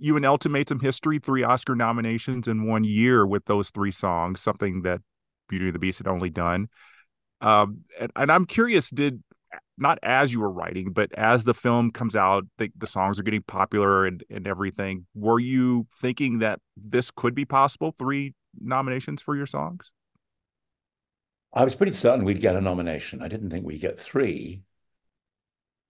[0.00, 0.14] You
[0.48, 5.00] made some history, three Oscar nominations in one year with those three songs, something that
[5.48, 6.68] Beauty and the Beast had only done.
[7.40, 9.22] Um, and, and I'm curious, did
[9.76, 13.22] not as you were writing, but as the film comes out, the, the songs are
[13.22, 15.06] getting popular and, and everything.
[15.14, 17.94] Were you thinking that this could be possible?
[17.98, 19.90] Three nominations for your songs?
[21.52, 23.22] I was pretty certain we'd get a nomination.
[23.22, 24.62] I didn't think we'd get three.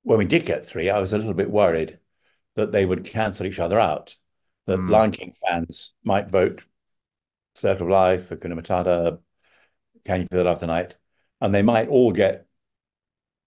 [0.03, 1.99] When we did get three, I was a little bit worried
[2.57, 4.17] that they would cancel each other out,
[4.67, 4.91] that Hmm.
[4.91, 6.65] Lion King fans might vote
[7.55, 9.19] Circle of Life, Hakuna Matata,
[10.05, 10.97] Can You Feel the Love Tonight,
[11.41, 12.47] and they might all get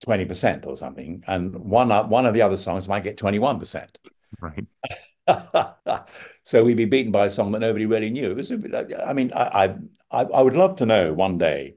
[0.05, 3.97] 20% or something, and one, one of the other songs might get 21%.
[4.41, 4.65] Right.
[6.43, 8.31] so we'd be beaten by a song that nobody really knew.
[8.31, 9.75] It was, I mean, I,
[10.11, 11.75] I, I would love to know one day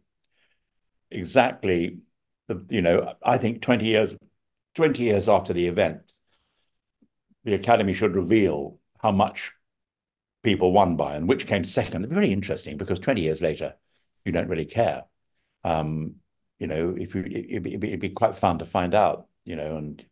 [1.10, 1.98] exactly
[2.48, 4.14] the, you know, I think 20 years,
[4.74, 6.12] 20 years after the event,
[7.48, 9.52] the Academy should reveal how much
[10.42, 12.02] people won by and which came second.
[12.02, 13.74] It'd be very interesting because 20 years later,
[14.24, 15.04] you don't really care.
[15.64, 16.16] Um,
[16.58, 19.76] you know, if you, it'd be, it'd be quite fun to find out, you know,
[19.76, 20.04] and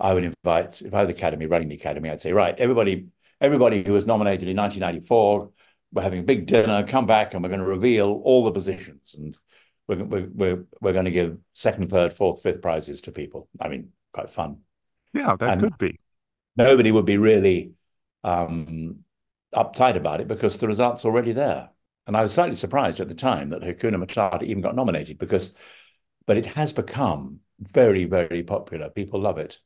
[0.00, 3.06] I would invite, if I were the Academy, running the Academy, I'd say, right, everybody,
[3.40, 5.50] everybody who was nominated in 1994,
[5.92, 9.14] we're having a big dinner, come back and we're going to reveal all the positions.
[9.16, 9.38] And
[9.86, 13.48] we're, we're, we're, we're going to give second, third, fourth, fifth prizes to people.
[13.60, 14.58] I mean, quite fun.
[15.12, 16.00] Yeah, that And- could be.
[16.56, 17.72] Nobody would be really
[18.22, 19.00] um,
[19.54, 21.70] uptight about it because the result's already there.
[22.06, 25.52] And I was slightly surprised at the time that Hakuna Matata even got nominated because,
[26.26, 28.90] but it has become very, very popular.
[28.90, 29.58] People love it.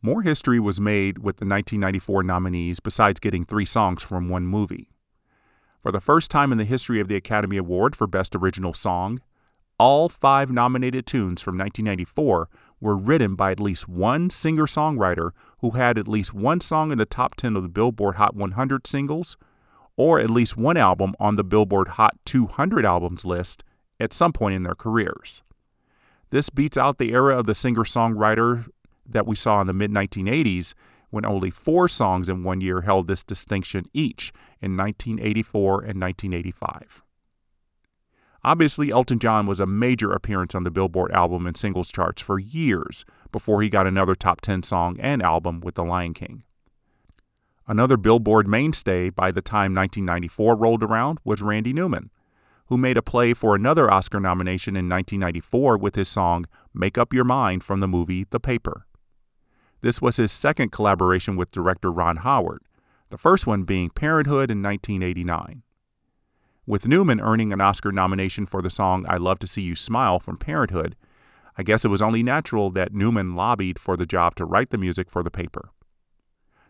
[0.00, 4.90] More history was made with the 1994 nominees besides getting three songs from one movie.
[5.82, 9.20] For the first time in the history of the Academy Award for Best Original Song,
[9.78, 12.48] all five nominated tunes from 1994
[12.84, 15.30] were written by at least one singer songwriter
[15.60, 18.86] who had at least one song in the top 10 of the Billboard Hot 100
[18.86, 19.38] singles,
[19.96, 23.64] or at least one album on the Billboard Hot 200 albums list
[23.98, 25.42] at some point in their careers.
[26.28, 28.66] This beats out the era of the singer songwriter
[29.06, 30.74] that we saw in the mid 1980s
[31.08, 34.30] when only four songs in one year held this distinction each
[34.60, 37.03] in 1984 and 1985.
[38.44, 42.38] Obviously, Elton John was a major appearance on the Billboard album and singles charts for
[42.38, 46.42] years before he got another top 10 song and album with The Lion King.
[47.66, 52.10] Another Billboard mainstay by the time 1994 rolled around was Randy Newman,
[52.66, 57.14] who made a play for another Oscar nomination in 1994 with his song Make Up
[57.14, 58.86] Your Mind from the movie The Paper.
[59.80, 62.62] This was his second collaboration with director Ron Howard,
[63.08, 65.62] the first one being Parenthood in 1989.
[66.66, 70.18] With Newman earning an Oscar nomination for the song I Love to See You Smile
[70.18, 70.96] from Parenthood,
[71.58, 74.78] I guess it was only natural that Newman lobbied for the job to write the
[74.78, 75.68] music for the paper.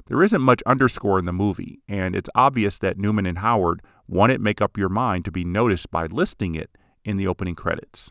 [0.07, 4.41] There isn't much underscore in the movie, and it's obvious that Newman and Howard wanted
[4.41, 8.11] Make Up Your Mind to be noticed by listing it in the opening credits.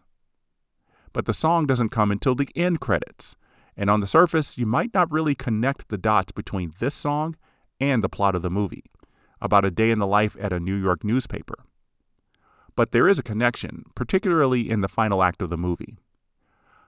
[1.12, 3.36] But the song doesn't come until the end credits,
[3.76, 7.36] and on the surface, you might not really connect the dots between this song
[7.82, 8.86] and the plot of the movie,
[9.42, 11.56] about a day in the life at a New York newspaper.
[12.76, 15.98] But there is a connection, particularly in the final act of the movie.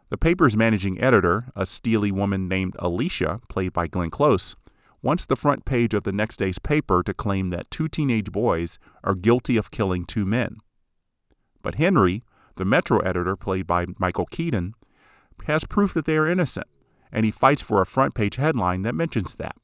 [0.09, 4.55] The paper's managing editor, a steely woman named Alicia, played by Glenn Close,
[5.01, 8.79] wants the front page of the next day's paper to claim that two teenage boys
[9.03, 10.57] are guilty of killing two men.
[11.61, 12.23] But Henry,
[12.55, 14.73] the Metro editor, played by Michael Keaton,
[15.45, 16.67] has proof that they are innocent,
[17.11, 19.55] and he fights for a front page headline that mentions that.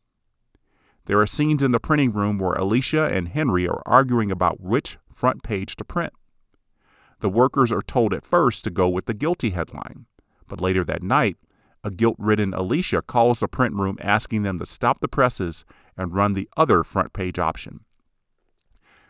[1.06, 4.98] There are scenes in the printing room where Alicia and Henry are arguing about which
[5.22, 6.14] front page to print.
[7.20, 10.08] The workers are told at first to go with the guilty headline,
[10.48, 11.38] but later that night,
[11.84, 15.64] a guilt ridden Alicia calls the print room asking them to stop the presses
[15.96, 17.82] and run the other front page option.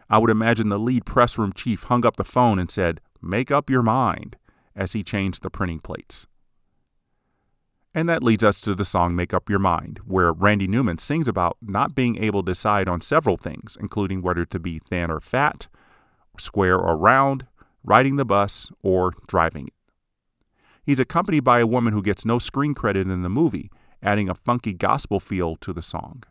[0.09, 3.49] I would imagine the lead press room chief hung up the phone and said, Make
[3.49, 4.35] up your mind,
[4.75, 6.27] as he changed the printing plates.
[7.95, 11.29] And that leads us to the song Make Up Your Mind, where Randy Newman sings
[11.29, 15.21] about not being able to decide on several things, including whether to be thin or
[15.21, 15.69] fat,
[16.41, 17.45] square or round,
[17.83, 19.73] riding the bus, or driving it.
[20.83, 23.71] He's accompanied by a woman who gets no screen credit in the movie,
[24.01, 26.23] adding a funky gospel feel to the song.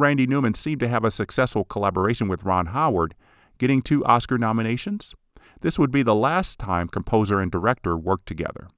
[0.00, 3.14] Randy Newman seemed to have a successful collaboration with Ron Howard,
[3.58, 5.14] getting two Oscar nominations,
[5.60, 8.68] this would be the last time composer and director worked together.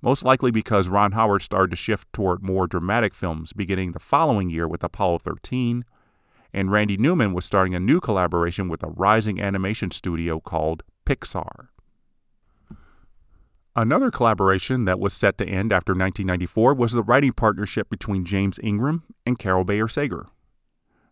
[0.00, 4.48] Most likely because Ron Howard started to shift toward more dramatic films beginning the following
[4.48, 5.84] year with Apollo 13,
[6.52, 11.68] and Randy Newman was starting a new collaboration with a rising animation studio called Pixar.
[13.76, 18.58] Another collaboration that was set to end after 1994 was the writing partnership between James
[18.62, 20.26] Ingram and Carol Bayer Sager.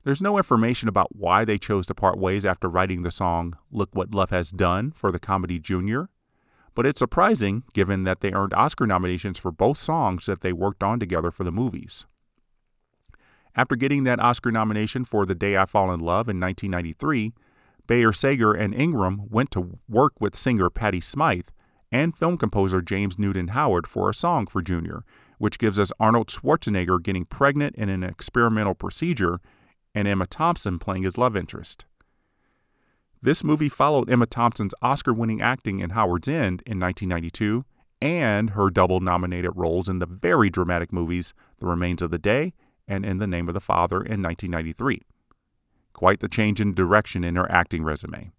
[0.07, 3.89] There's no information about why they chose to part ways after writing the song Look
[3.93, 6.11] What Love Has Done for the comedy Junior,
[6.77, 10.85] but it's surprising given that they earned Oscar nominations for both songs that they worked
[10.85, 12.07] on together for the movies.
[13.57, 17.33] After getting that Oscar nomination for The Day I Fall in Love in 1993,
[17.89, 21.51] Bayer Sager and Ingram went to work with singer Patty Smyth
[21.91, 25.03] and film composer James Newton Howard for a song for Junior,
[25.39, 29.41] which gives us Arnold Schwarzenegger getting pregnant in an experimental procedure
[29.97, 31.87] and Emma Thompson playing his love interest.
[33.23, 37.65] This movie followed Emma Thompson's Oscar winning acting in Howard's End in 1992
[38.03, 42.53] and her double nominated roles in the very dramatic movies The Remains of the Day
[42.87, 45.01] and In the Name of the Father in 1993.
[45.95, 48.33] Quite the change in direction in her acting resume.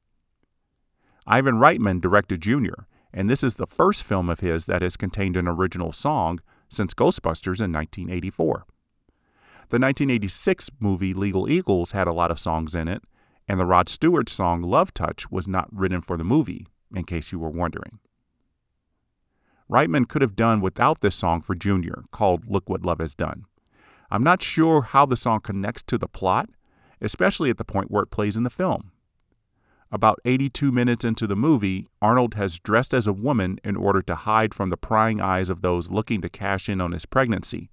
[1.25, 5.35] Ivan Reitman directed Junior, and this is the first film of his that has contained
[5.35, 6.39] an original song
[6.69, 8.67] since Ghostbusters in 1984.
[9.69, 13.03] The 1986 movie Legal Eagles had a lot of songs in it,
[13.49, 17.33] and the Rod Stewart song Love Touch was not written for the movie, in case
[17.33, 17.99] you were wondering.
[19.69, 23.43] Reitman could have done without this song for Junior, called Look What Love Has Done.
[24.09, 26.49] I'm not sure how the song connects to the plot,
[27.01, 28.91] especially at the point where it plays in the film.
[29.91, 34.15] About 82 minutes into the movie, Arnold has dressed as a woman in order to
[34.15, 37.69] hide from the prying eyes of those looking to cash in on his pregnancy,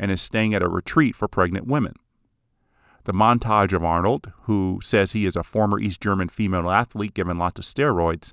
[0.00, 1.94] and is staying at a retreat for pregnant women.
[3.04, 7.38] The montage of Arnold, who says he is a former East German female athlete given
[7.38, 8.32] lots of steroids,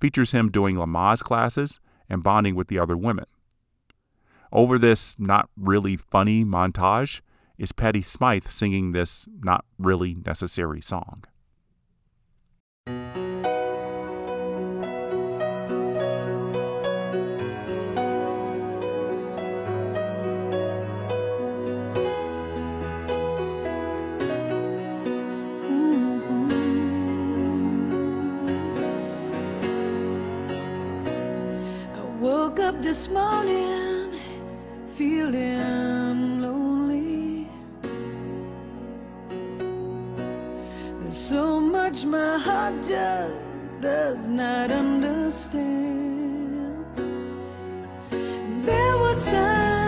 [0.00, 1.78] features him doing Lamaze classes
[2.10, 3.26] and bonding with the other women.
[4.52, 7.20] Over this not really funny montage
[7.58, 11.22] is Patty Smyth singing this not really necessary song.
[32.74, 34.12] Up this morning
[34.96, 37.48] feeling lonely.
[41.02, 43.34] There's so much my heart just
[43.80, 46.04] does not understand.
[48.64, 49.83] There were times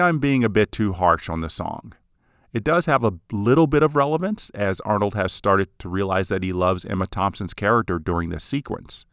[0.00, 1.94] I'm being a bit too harsh on the song.
[2.52, 6.42] It does have a little bit of relevance as Arnold has started to realize that
[6.42, 9.04] he loves Emma Thompson's character during this sequence.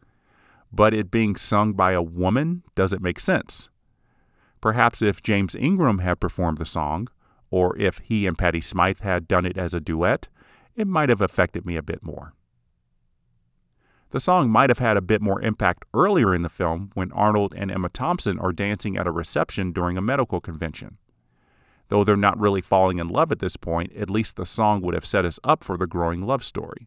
[0.72, 3.68] But it being sung by a woman doesn't make sense.
[4.60, 7.08] Perhaps if James Ingram had performed the song,
[7.50, 10.28] or if he and Patty Smyth had done it as a duet,
[10.74, 12.32] it might have affected me a bit more.
[14.10, 17.52] The song might have had a bit more impact earlier in the film when Arnold
[17.56, 20.98] and Emma Thompson are dancing at a reception during a medical convention.
[21.88, 24.94] Though they're not really falling in love at this point, at least the song would
[24.94, 26.86] have set us up for the growing love story.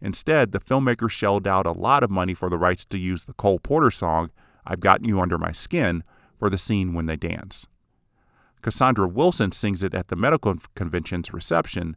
[0.00, 3.32] Instead, the filmmakers shelled out a lot of money for the rights to use the
[3.32, 4.30] Cole Porter song,
[4.66, 6.04] I've Gotten You Under My Skin,
[6.36, 7.66] for the scene when they dance.
[8.62, 11.96] Cassandra Wilson sings it at the medical convention's reception,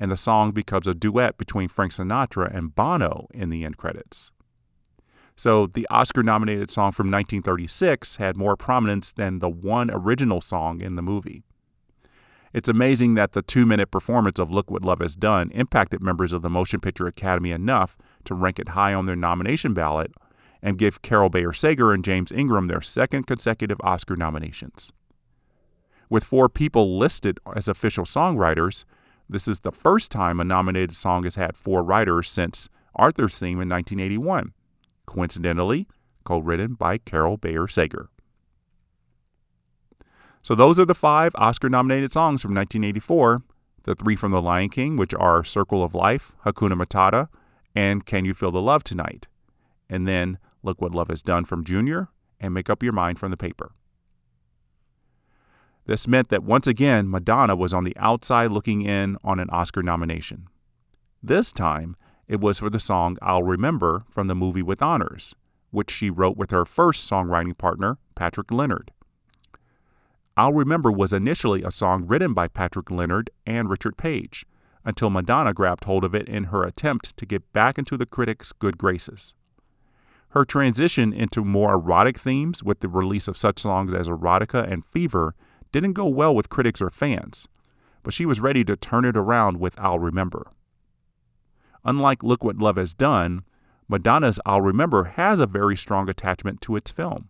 [0.00, 4.30] and the song becomes a duet between Frank Sinatra and Bono in the end credits.
[5.36, 10.80] So the Oscar nominated song from 1936 had more prominence than the one original song
[10.80, 11.44] in the movie.
[12.52, 16.32] It's amazing that the two minute performance of Look What Love Has Done impacted members
[16.32, 20.12] of the Motion Picture Academy enough to rank it high on their nomination ballot
[20.62, 24.92] and give Carol Bayer Sager and James Ingram their second consecutive Oscar nominations.
[26.10, 28.84] With four people listed as official songwriters,
[29.28, 33.60] this is the first time a nominated song has had four writers since Arthur's theme
[33.60, 34.52] in 1981,
[35.06, 35.86] coincidentally,
[36.24, 38.08] co written by Carol Bayer Sager.
[40.42, 43.42] So, those are the five Oscar nominated songs from 1984
[43.88, 47.28] the three from The Lion King, which are Circle of Life, Hakuna Matata,
[47.74, 49.26] and Can You Feel the Love Tonight?
[49.88, 53.30] And then Look What Love Has Done from Junior and Make Up Your Mind from
[53.30, 53.72] the paper.
[55.88, 59.82] This meant that once again, Madonna was on the outside looking in on an Oscar
[59.82, 60.46] nomination.
[61.22, 61.96] This time,
[62.28, 65.34] it was for the song I'll Remember from the movie With Honors,
[65.70, 68.90] which she wrote with her first songwriting partner, Patrick Leonard.
[70.36, 74.44] I'll Remember was initially a song written by Patrick Leonard and Richard Page,
[74.84, 78.52] until Madonna grabbed hold of it in her attempt to get back into the critics'
[78.52, 79.32] good graces.
[80.32, 84.84] Her transition into more erotic themes with the release of such songs as Erotica and
[84.84, 85.34] Fever
[85.72, 87.48] didn't go well with critics or fans,
[88.02, 90.52] but she was ready to turn it around with I'll Remember.
[91.84, 93.42] Unlike Look What Love Has Done,
[93.88, 97.28] Madonna's I'll Remember has a very strong attachment to its film.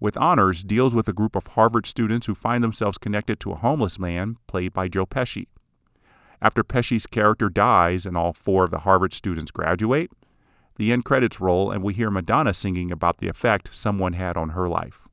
[0.00, 3.56] With Honors deals with a group of Harvard students who find themselves connected to a
[3.56, 5.46] homeless man played by Joe Pesci.
[6.40, 10.12] After Pesci's character dies and all four of the Harvard students graduate,
[10.76, 14.50] the end credits roll and we hear Madonna singing about the effect someone had on
[14.50, 15.08] her life.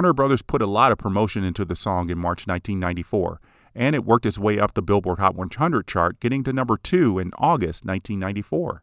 [0.00, 3.38] Warner Brothers put a lot of promotion into the song in March 1994,
[3.74, 7.18] and it worked its way up the Billboard Hot 100 chart, getting to number 2
[7.18, 8.82] in August 1994.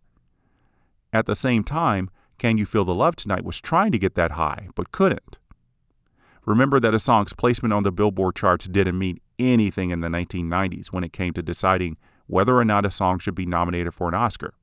[1.12, 4.34] At the same time, Can You Feel the Love Tonight was trying to get that
[4.34, 5.40] high, but couldn't.
[6.46, 10.90] Remember that a song's placement on the Billboard charts didn't mean anything in the 1990s
[10.90, 14.14] when it came to deciding whether or not a song should be nominated for an
[14.14, 14.54] Oscar.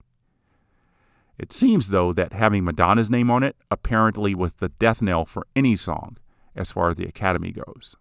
[1.36, 5.48] It seems, though, that having Madonna's name on it apparently was the death knell for
[5.56, 6.16] any song,
[6.54, 7.96] as far as the Academy goes.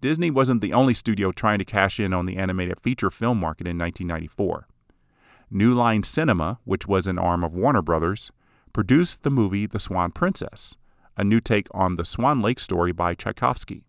[0.00, 3.66] Disney wasn't the only studio trying to cash in on the animated feature film market
[3.66, 4.68] in 1994.
[5.50, 8.30] New Line Cinema, which was an arm of Warner Brothers,
[8.72, 10.76] produced the movie The Swan Princess,
[11.16, 13.84] a new take on the Swan Lake story by Tchaikovsky.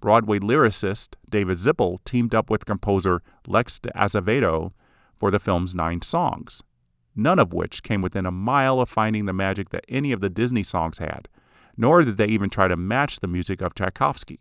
[0.00, 4.72] Broadway lyricist David Zippel teamed up with composer Lex de Azevedo
[5.14, 6.62] for the film's nine songs,
[7.14, 10.30] none of which came within a mile of finding the magic that any of the
[10.30, 11.28] Disney songs had,
[11.80, 14.38] nor did they even try to match the music of Tchaikovsky.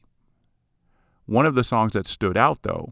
[1.26, 2.92] One of the songs that stood out, though,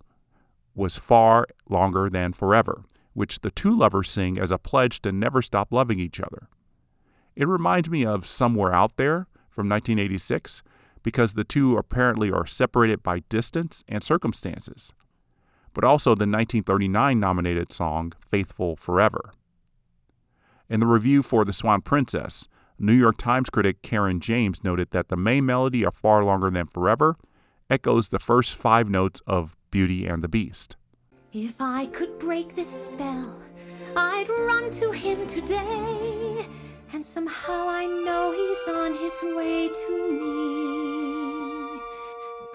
[0.74, 5.42] was Far Longer Than Forever, which the two lovers sing as a pledge to never
[5.42, 6.48] stop loving each other.
[7.36, 10.64] It reminds me of Somewhere Out There from 1986
[11.04, 14.94] because the two apparently are separated by distance and circumstances,
[15.74, 19.34] but also the 1939 nominated song Faithful Forever.
[20.70, 22.48] In the review for The Swan Princess,
[22.80, 26.68] New York Times critic Caryn James noted that the main melody of Far Longer Than
[26.68, 27.18] Forever
[27.70, 30.76] echoes the first five notes of Beauty and the Beast.
[31.34, 33.36] If I could break this spell,
[33.96, 36.46] I'd run to him today.
[36.94, 41.82] And somehow I know he's on his way to me.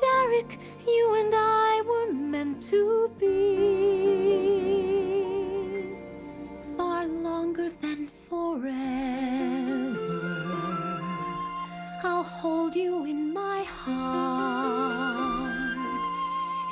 [0.01, 3.27] Derek, you and I were meant to be
[6.77, 9.92] far longer than forever.
[12.43, 14.99] Hold you in my heart.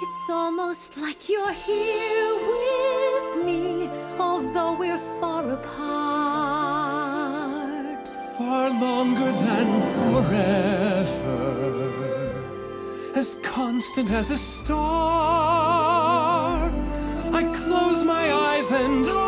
[0.02, 3.88] It's almost like you're here with me,
[4.18, 5.70] although we're far apart.
[8.36, 11.38] Far longer than forever,
[13.14, 14.80] as constant as a star.
[17.32, 19.19] I close my eyes and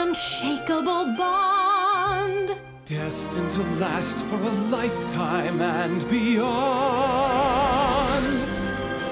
[0.00, 2.56] unshakable bond.
[2.86, 6.48] Destined to last for a lifetime and beyond.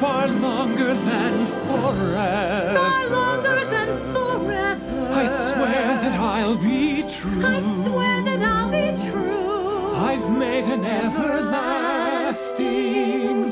[0.01, 1.35] Far longer than
[1.67, 2.79] forever.
[2.79, 5.09] Far longer than forever.
[5.23, 7.45] I swear that I'll be true.
[7.45, 9.95] I swear that I'll be true.
[10.11, 12.19] I've made an everlasting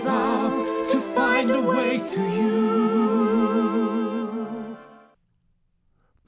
[0.00, 0.48] vow
[0.90, 3.15] to find a way to you.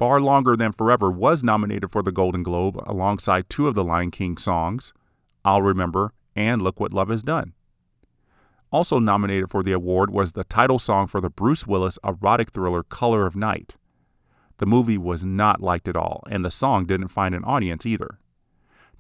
[0.09, 4.11] Far Longer Than Forever was nominated for the Golden Globe alongside two of the Lion
[4.11, 4.95] King songs,
[5.45, 7.53] I'll Remember and Look What Love Has Done.
[8.73, 12.83] Also nominated for the award was the title song for the Bruce Willis erotic thriller
[12.83, 13.75] Color of Night.
[14.57, 18.19] The movie was not liked at all, and the song didn't find an audience either.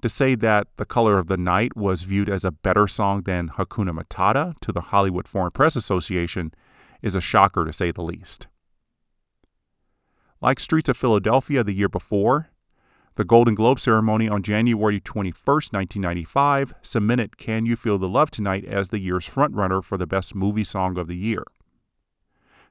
[0.03, 3.49] To say that The Color of the Night was viewed as a better song than
[3.49, 6.53] Hakuna Matata to the Hollywood Foreign Press Association
[7.01, 8.47] is a shocker to say the least.
[10.41, 12.51] Like Streets of Philadelphia the year before,
[13.17, 18.65] the Golden Globe ceremony on January 21, 1995, cemented Can You Feel the Love Tonight
[18.65, 21.43] as the year's frontrunner for the Best Movie Song of the Year.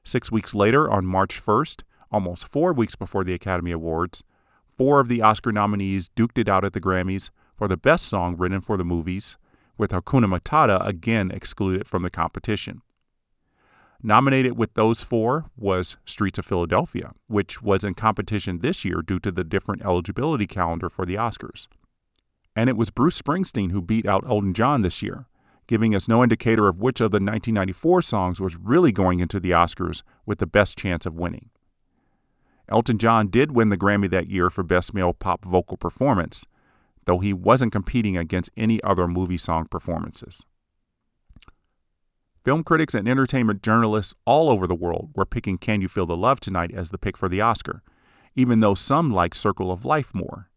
[0.02, 4.24] Six weeks later, on March 1st, almost four weeks before the Academy Awards,
[4.66, 8.34] four of the Oscar nominees duked it out at the Grammys for the Best Song
[8.38, 9.36] written for the movies,
[9.76, 12.80] with Hakuna Matata again excluded from the competition.
[14.02, 19.18] Nominated with those four was Streets of Philadelphia, which was in competition this year due
[19.18, 21.66] to the different eligibility calendar for the Oscars.
[22.54, 25.26] And it was Bruce Springsteen who beat out Elton John this year,
[25.66, 29.50] giving us no indicator of which of the 1994 songs was really going into the
[29.50, 31.50] Oscars with the best chance of winning.
[32.68, 36.46] Elton John did win the Grammy that year for Best Male Pop Vocal Performance,
[37.06, 40.44] though he wasn't competing against any other movie song performances.
[42.48, 46.16] Film critics and entertainment journalists all over the world were picking Can You Feel the
[46.16, 47.82] Love Tonight as the pick for the Oscar,
[48.34, 50.48] even though some liked Circle of Life more.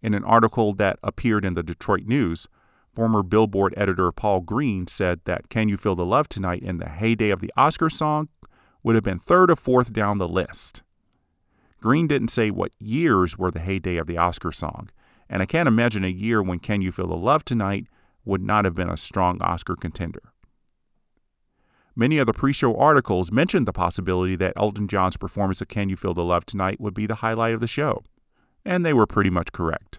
[0.00, 2.46] In an article that appeared in the Detroit News,
[2.94, 6.88] former Billboard editor Paul Green said that Can You Feel the Love Tonight in the
[6.88, 8.28] heyday of the Oscar song
[8.84, 10.82] would have been third or fourth down the list.
[11.80, 14.88] Green didn't say what years were the heyday of the Oscar song,
[15.28, 17.88] and I can't imagine a year when Can You Feel the Love Tonight
[18.24, 20.32] would not have been a strong Oscar contender.
[21.98, 25.88] Many of the pre show articles mentioned the possibility that Elton John's performance of Can
[25.88, 28.04] You Feel the Love Tonight would be the highlight of the show,
[28.64, 29.98] and they were pretty much correct.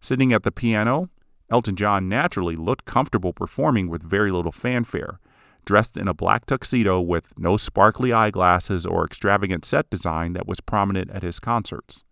[0.00, 1.10] Sitting at the piano,
[1.50, 5.18] Elton John naturally looked comfortable performing with very little fanfare,
[5.64, 10.60] dressed in a black tuxedo with no sparkly eyeglasses or extravagant set design that was
[10.60, 12.04] prominent at his concerts.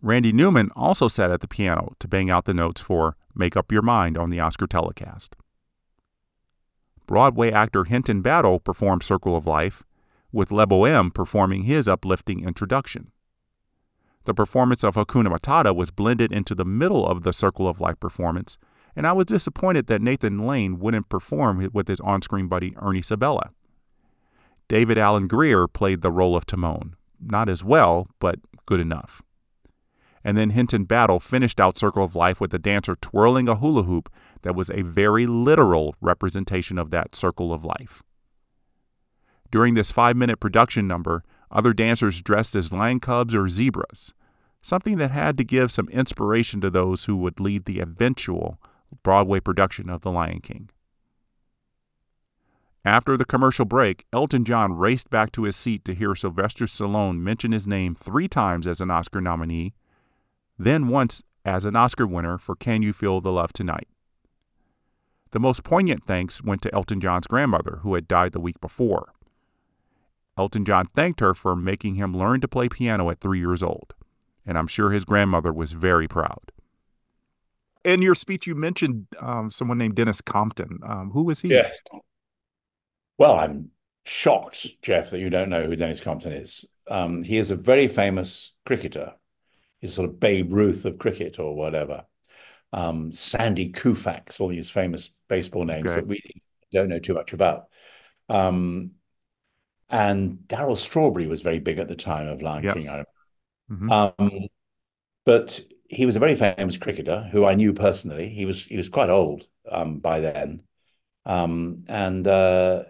[0.00, 3.70] Randy Newman also sat at the piano to bang out the notes for Make Up
[3.70, 5.36] Your Mind on the Oscar telecast.
[7.06, 9.84] Broadway actor Hinton Battle performed Circle of Life,
[10.32, 13.12] with Lebo M performing his uplifting introduction.
[14.24, 18.00] The performance of Hakuna Matata was blended into the middle of the Circle of Life
[18.00, 18.58] performance,
[18.96, 23.02] and I was disappointed that Nathan Lane wouldn't perform with his on screen buddy Ernie
[23.02, 23.50] Sabella.
[24.68, 26.96] David Alan Grier played the role of Timon.
[27.20, 29.22] Not as well, but good enough.
[30.26, 33.84] And then Hinton Battle finished out Circle of Life with a dancer twirling a hula
[33.84, 34.12] hoop
[34.42, 38.02] that was a very literal representation of that circle of life.
[39.52, 44.14] During this five minute production number, other dancers dressed as lion cubs or zebras,
[44.62, 48.60] something that had to give some inspiration to those who would lead the eventual
[49.04, 50.70] Broadway production of The Lion King.
[52.84, 57.20] After the commercial break, Elton John raced back to his seat to hear Sylvester Stallone
[57.20, 59.72] mention his name three times as an Oscar nominee
[60.58, 63.88] then once as an Oscar winner for Can You Feel the Love Tonight.
[65.30, 69.12] The most poignant thanks went to Elton John's grandmother, who had died the week before.
[70.38, 73.94] Elton John thanked her for making him learn to play piano at three years old,
[74.44, 76.52] and I'm sure his grandmother was very proud.
[77.84, 80.80] In your speech, you mentioned um, someone named Denis Compton.
[80.82, 81.48] Um, who was he?
[81.48, 81.70] Yeah.
[83.18, 83.70] Well, I'm
[84.04, 86.64] shocked, Jeff, that you don't know who Denis Compton is.
[86.88, 89.14] Um, he is a very famous cricketer
[89.82, 92.04] is sort of Babe Ruth of cricket or whatever.
[92.72, 96.00] Um, Sandy Koufax, all these famous baseball names okay.
[96.00, 96.20] that we
[96.72, 97.68] don't know too much about.
[98.28, 98.92] Um,
[99.88, 102.74] and Darryl Strawberry was very big at the time of Lion yes.
[102.74, 103.04] King.
[103.70, 103.90] Mm-hmm.
[103.90, 104.48] Um,
[105.24, 108.28] but he was a very famous cricketer who I knew personally.
[108.28, 110.62] He was he was quite old um, by then,
[111.24, 112.84] um, and uh,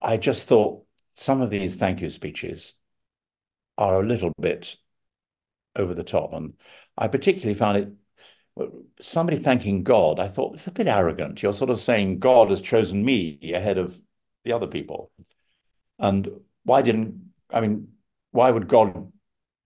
[0.00, 2.74] I just thought some of these thank you speeches
[3.78, 4.76] are a little bit
[5.76, 6.32] over the top.
[6.32, 6.54] And
[6.96, 7.88] I particularly found it
[9.00, 10.18] somebody thanking God.
[10.18, 11.42] I thought it's a bit arrogant.
[11.42, 13.98] You're sort of saying God has chosen me ahead of
[14.44, 15.10] the other people.
[15.98, 16.28] And
[16.64, 17.88] why didn't I mean?
[18.32, 19.12] Why would God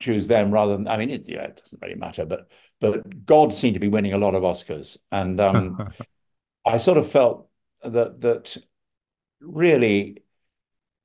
[0.01, 0.89] choose them rather than?
[0.89, 2.27] I mean, it, yeah, it doesn't really matter.
[2.27, 2.51] But
[2.81, 5.89] but God seemed to be winning a lot of Oscars, and um,
[6.67, 7.49] I sort of felt
[7.83, 8.57] that that
[9.41, 10.19] really,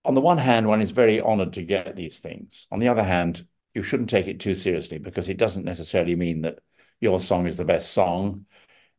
[0.06, 2.68] on the one hand, one is very honoured to get these things.
[2.72, 6.42] On the other hand, you shouldn't take it too seriously because it doesn't necessarily mean
[6.42, 6.60] that
[7.00, 8.46] your song is the best song.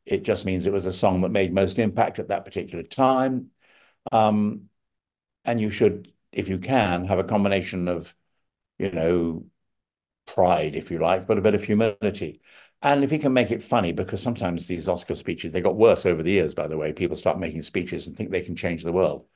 [0.06, 3.50] It just means it was a song that made most impact at that particular time.
[4.10, 4.68] Um,
[5.44, 8.14] and you should, if you can, have a combination of,
[8.78, 9.44] you know,
[10.26, 12.40] pride, if you like, but a bit of humility.
[12.80, 16.04] And if you can make it funny, because sometimes these Oscar speeches, they got worse
[16.04, 16.92] over the years, by the way.
[16.92, 19.26] People start making speeches and think they can change the world.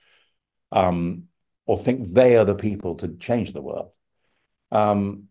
[0.72, 1.24] Um,
[1.64, 3.90] or think they are the people to change the world.
[4.70, 5.28] Um,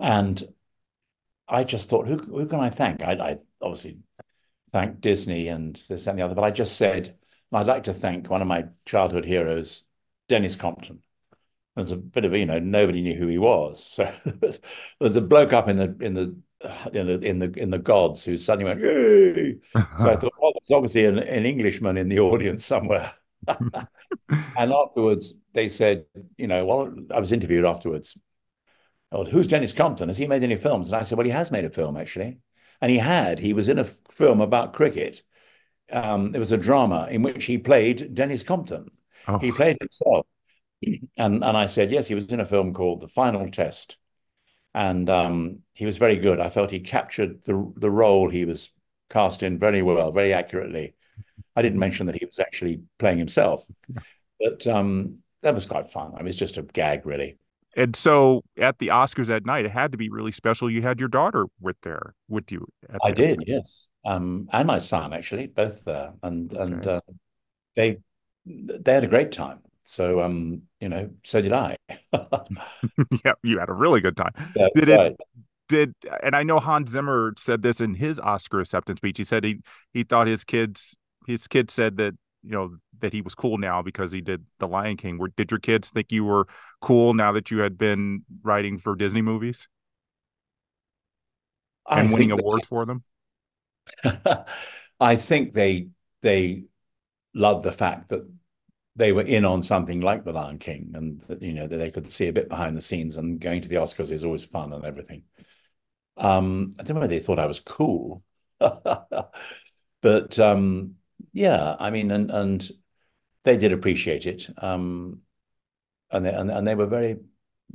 [0.00, 0.42] and
[1.48, 3.02] I just thought, who, who can I thank?
[3.02, 3.98] I, I obviously
[4.72, 7.16] thank Disney and this and the other, but I just said,
[7.52, 9.84] I'd like to thank one of my childhood heroes,
[10.28, 11.00] Denis Compton.
[11.76, 14.12] There's a bit of you know nobody knew who he was, so
[15.00, 16.36] there's a bloke up in the in the
[16.92, 19.56] in the in the in the gods who suddenly went Yay!
[19.98, 23.12] so I thought, well, there's obviously an, an Englishman in the audience somewhere.
[24.56, 26.04] and afterwards, they said,
[26.36, 28.18] you know, well, I was interviewed afterwards.
[29.12, 30.08] Oh, who's Denis Compton?
[30.08, 30.92] Has he made any films?
[30.92, 32.38] And I said, well, he has made a film actually,
[32.80, 33.38] and he had.
[33.38, 35.22] He was in a film about cricket.
[35.92, 38.90] Um, it was a drama in which he played Denis Compton.
[39.28, 39.38] Oh.
[39.38, 40.26] He played himself,
[41.16, 43.98] and and I said, yes, he was in a film called The Final Test,
[44.74, 46.40] and um, he was very good.
[46.40, 48.70] I felt he captured the the role he was
[49.10, 50.94] cast in very well, very accurately.
[51.56, 53.64] I didn't mention that he was actually playing himself,
[54.40, 56.12] but um, that was quite fun.
[56.14, 57.38] I mean, it's just a gag, really.
[57.76, 60.70] And so at the Oscars that night, it had to be really special.
[60.70, 62.66] You had your daughter with there with you.
[63.02, 66.62] I did, yes, um, and my son actually, both there, and okay.
[66.62, 67.00] and uh,
[67.74, 67.98] they
[68.46, 69.58] they had a great time.
[69.84, 71.76] So um, you know, so did I.
[73.24, 74.32] yeah, you had a really good time.
[74.54, 75.12] Yeah, did right.
[75.12, 75.20] it?
[75.68, 79.18] Did and I know Hans Zimmer said this in his Oscar acceptance speech.
[79.18, 79.60] He said he
[79.92, 83.82] he thought his kids his kids said that you know that he was cool now
[83.82, 85.18] because he did the Lion King.
[85.18, 86.46] Were did your kids think you were
[86.80, 89.68] cool now that you had been writing for Disney movies
[91.88, 93.02] and winning awards for them?
[95.00, 95.88] I think they
[96.22, 96.64] they
[97.34, 98.22] love the fact that
[98.96, 101.90] they were in on something like The Lion King, and that, you know that they
[101.90, 103.16] could see a bit behind the scenes.
[103.16, 105.24] And going to the Oscars is always fun and everything.
[106.16, 108.22] Um, I don't know whether they thought I was cool,
[108.58, 110.94] but um,
[111.34, 112.70] yeah, I mean, and and
[113.42, 115.20] they did appreciate it, um,
[116.10, 117.16] and they and, and they were very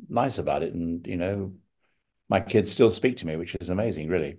[0.08, 0.74] nice about it.
[0.74, 1.52] And you know,
[2.30, 4.38] my kids still speak to me, which is amazing, really.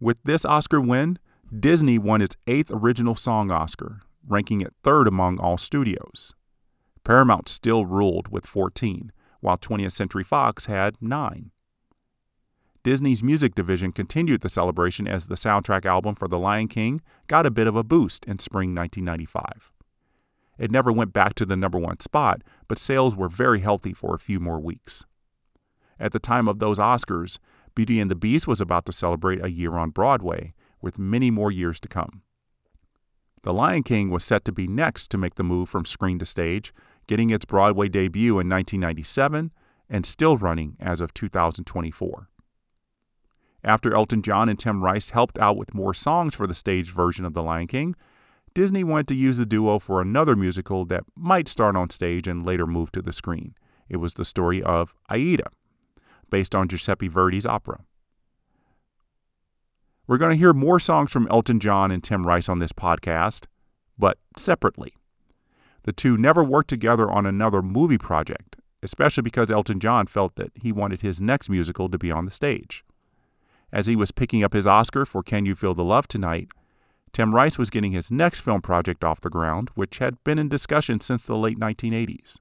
[0.00, 1.18] With this Oscar win,
[1.58, 6.34] Disney won its eighth original song Oscar, ranking it third among all studios.
[7.04, 11.52] Paramount still ruled with 14, while 20th Century Fox had 9.
[12.86, 17.44] Disney's music division continued the celebration as the soundtrack album for The Lion King got
[17.44, 19.72] a bit of a boost in spring 1995.
[20.56, 24.14] It never went back to the number one spot, but sales were very healthy for
[24.14, 25.04] a few more weeks.
[25.98, 27.38] At the time of those Oscars,
[27.74, 31.50] Beauty and the Beast was about to celebrate a year on Broadway, with many more
[31.50, 32.22] years to come.
[33.42, 36.24] The Lion King was set to be next to make the move from screen to
[36.24, 36.72] stage,
[37.08, 39.50] getting its Broadway debut in 1997
[39.90, 42.28] and still running as of 2024.
[43.64, 47.24] After Elton John and Tim Rice helped out with more songs for the stage version
[47.24, 47.94] of The Lion King,
[48.54, 52.46] Disney wanted to use the duo for another musical that might start on stage and
[52.46, 53.54] later move to the screen.
[53.88, 55.50] It was the story of Aida,
[56.30, 57.80] based on Giuseppe Verdi's opera.
[60.06, 63.46] We're going to hear more songs from Elton John and Tim Rice on this podcast,
[63.98, 64.94] but separately.
[65.82, 70.52] The two never worked together on another movie project, especially because Elton John felt that
[70.54, 72.84] he wanted his next musical to be on the stage.
[73.76, 76.48] As he was picking up his Oscar for Can You Feel the Love Tonight,
[77.12, 80.48] Tim Rice was getting his next film project off the ground, which had been in
[80.48, 82.38] discussion since the late 1980s.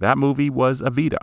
[0.00, 1.16] That movie was Evita,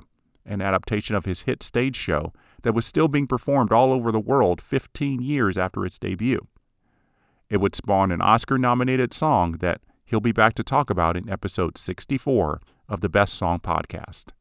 [0.44, 2.34] an adaptation of his hit stage show
[2.64, 6.48] that was still being performed all over the world 15 years after its debut.
[7.48, 11.30] It would spawn an Oscar nominated song that he'll be back to talk about in
[11.30, 12.60] episode 64
[12.90, 14.32] of the Best Song podcast.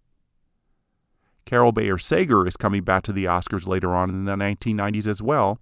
[1.46, 5.22] Carol Bayer Sager is coming back to the Oscars later on in the 1990s as
[5.22, 5.60] well,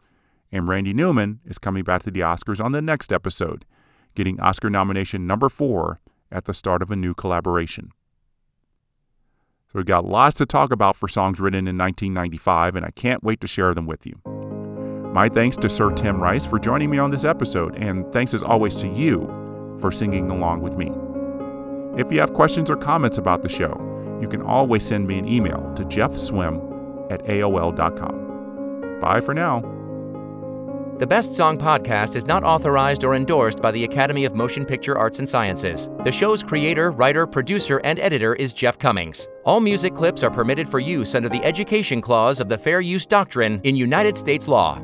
[0.51, 3.67] and Randy Newman is coming back to the Oscars on the next episode,
[4.15, 6.01] getting Oscar nomination number four
[6.33, 7.93] at the start of a new collaboration.
[9.69, 13.23] So we've got lots to talk about for songs written in 1995, and I can't
[13.23, 14.21] wait to share them with you.
[15.13, 18.43] My thanks to Sir Tim Rice for joining me on this episode, and thanks as
[18.43, 19.27] always to you
[19.81, 20.91] for singing along with me.
[22.01, 25.29] If you have questions or comments about the show, you can always send me an
[25.29, 29.01] email to jeffswim at AOL.com.
[29.01, 29.63] Bye for now.
[30.99, 34.97] The Best Song podcast is not authorized or endorsed by the Academy of Motion Picture
[34.97, 35.91] Arts and Sciences.
[36.05, 39.29] The show's creator, writer, producer, and editor is Jeff Cummings.
[39.45, 43.07] All music clips are permitted for use under the Education Clause of the Fair Use
[43.07, 44.81] Doctrine in United States law.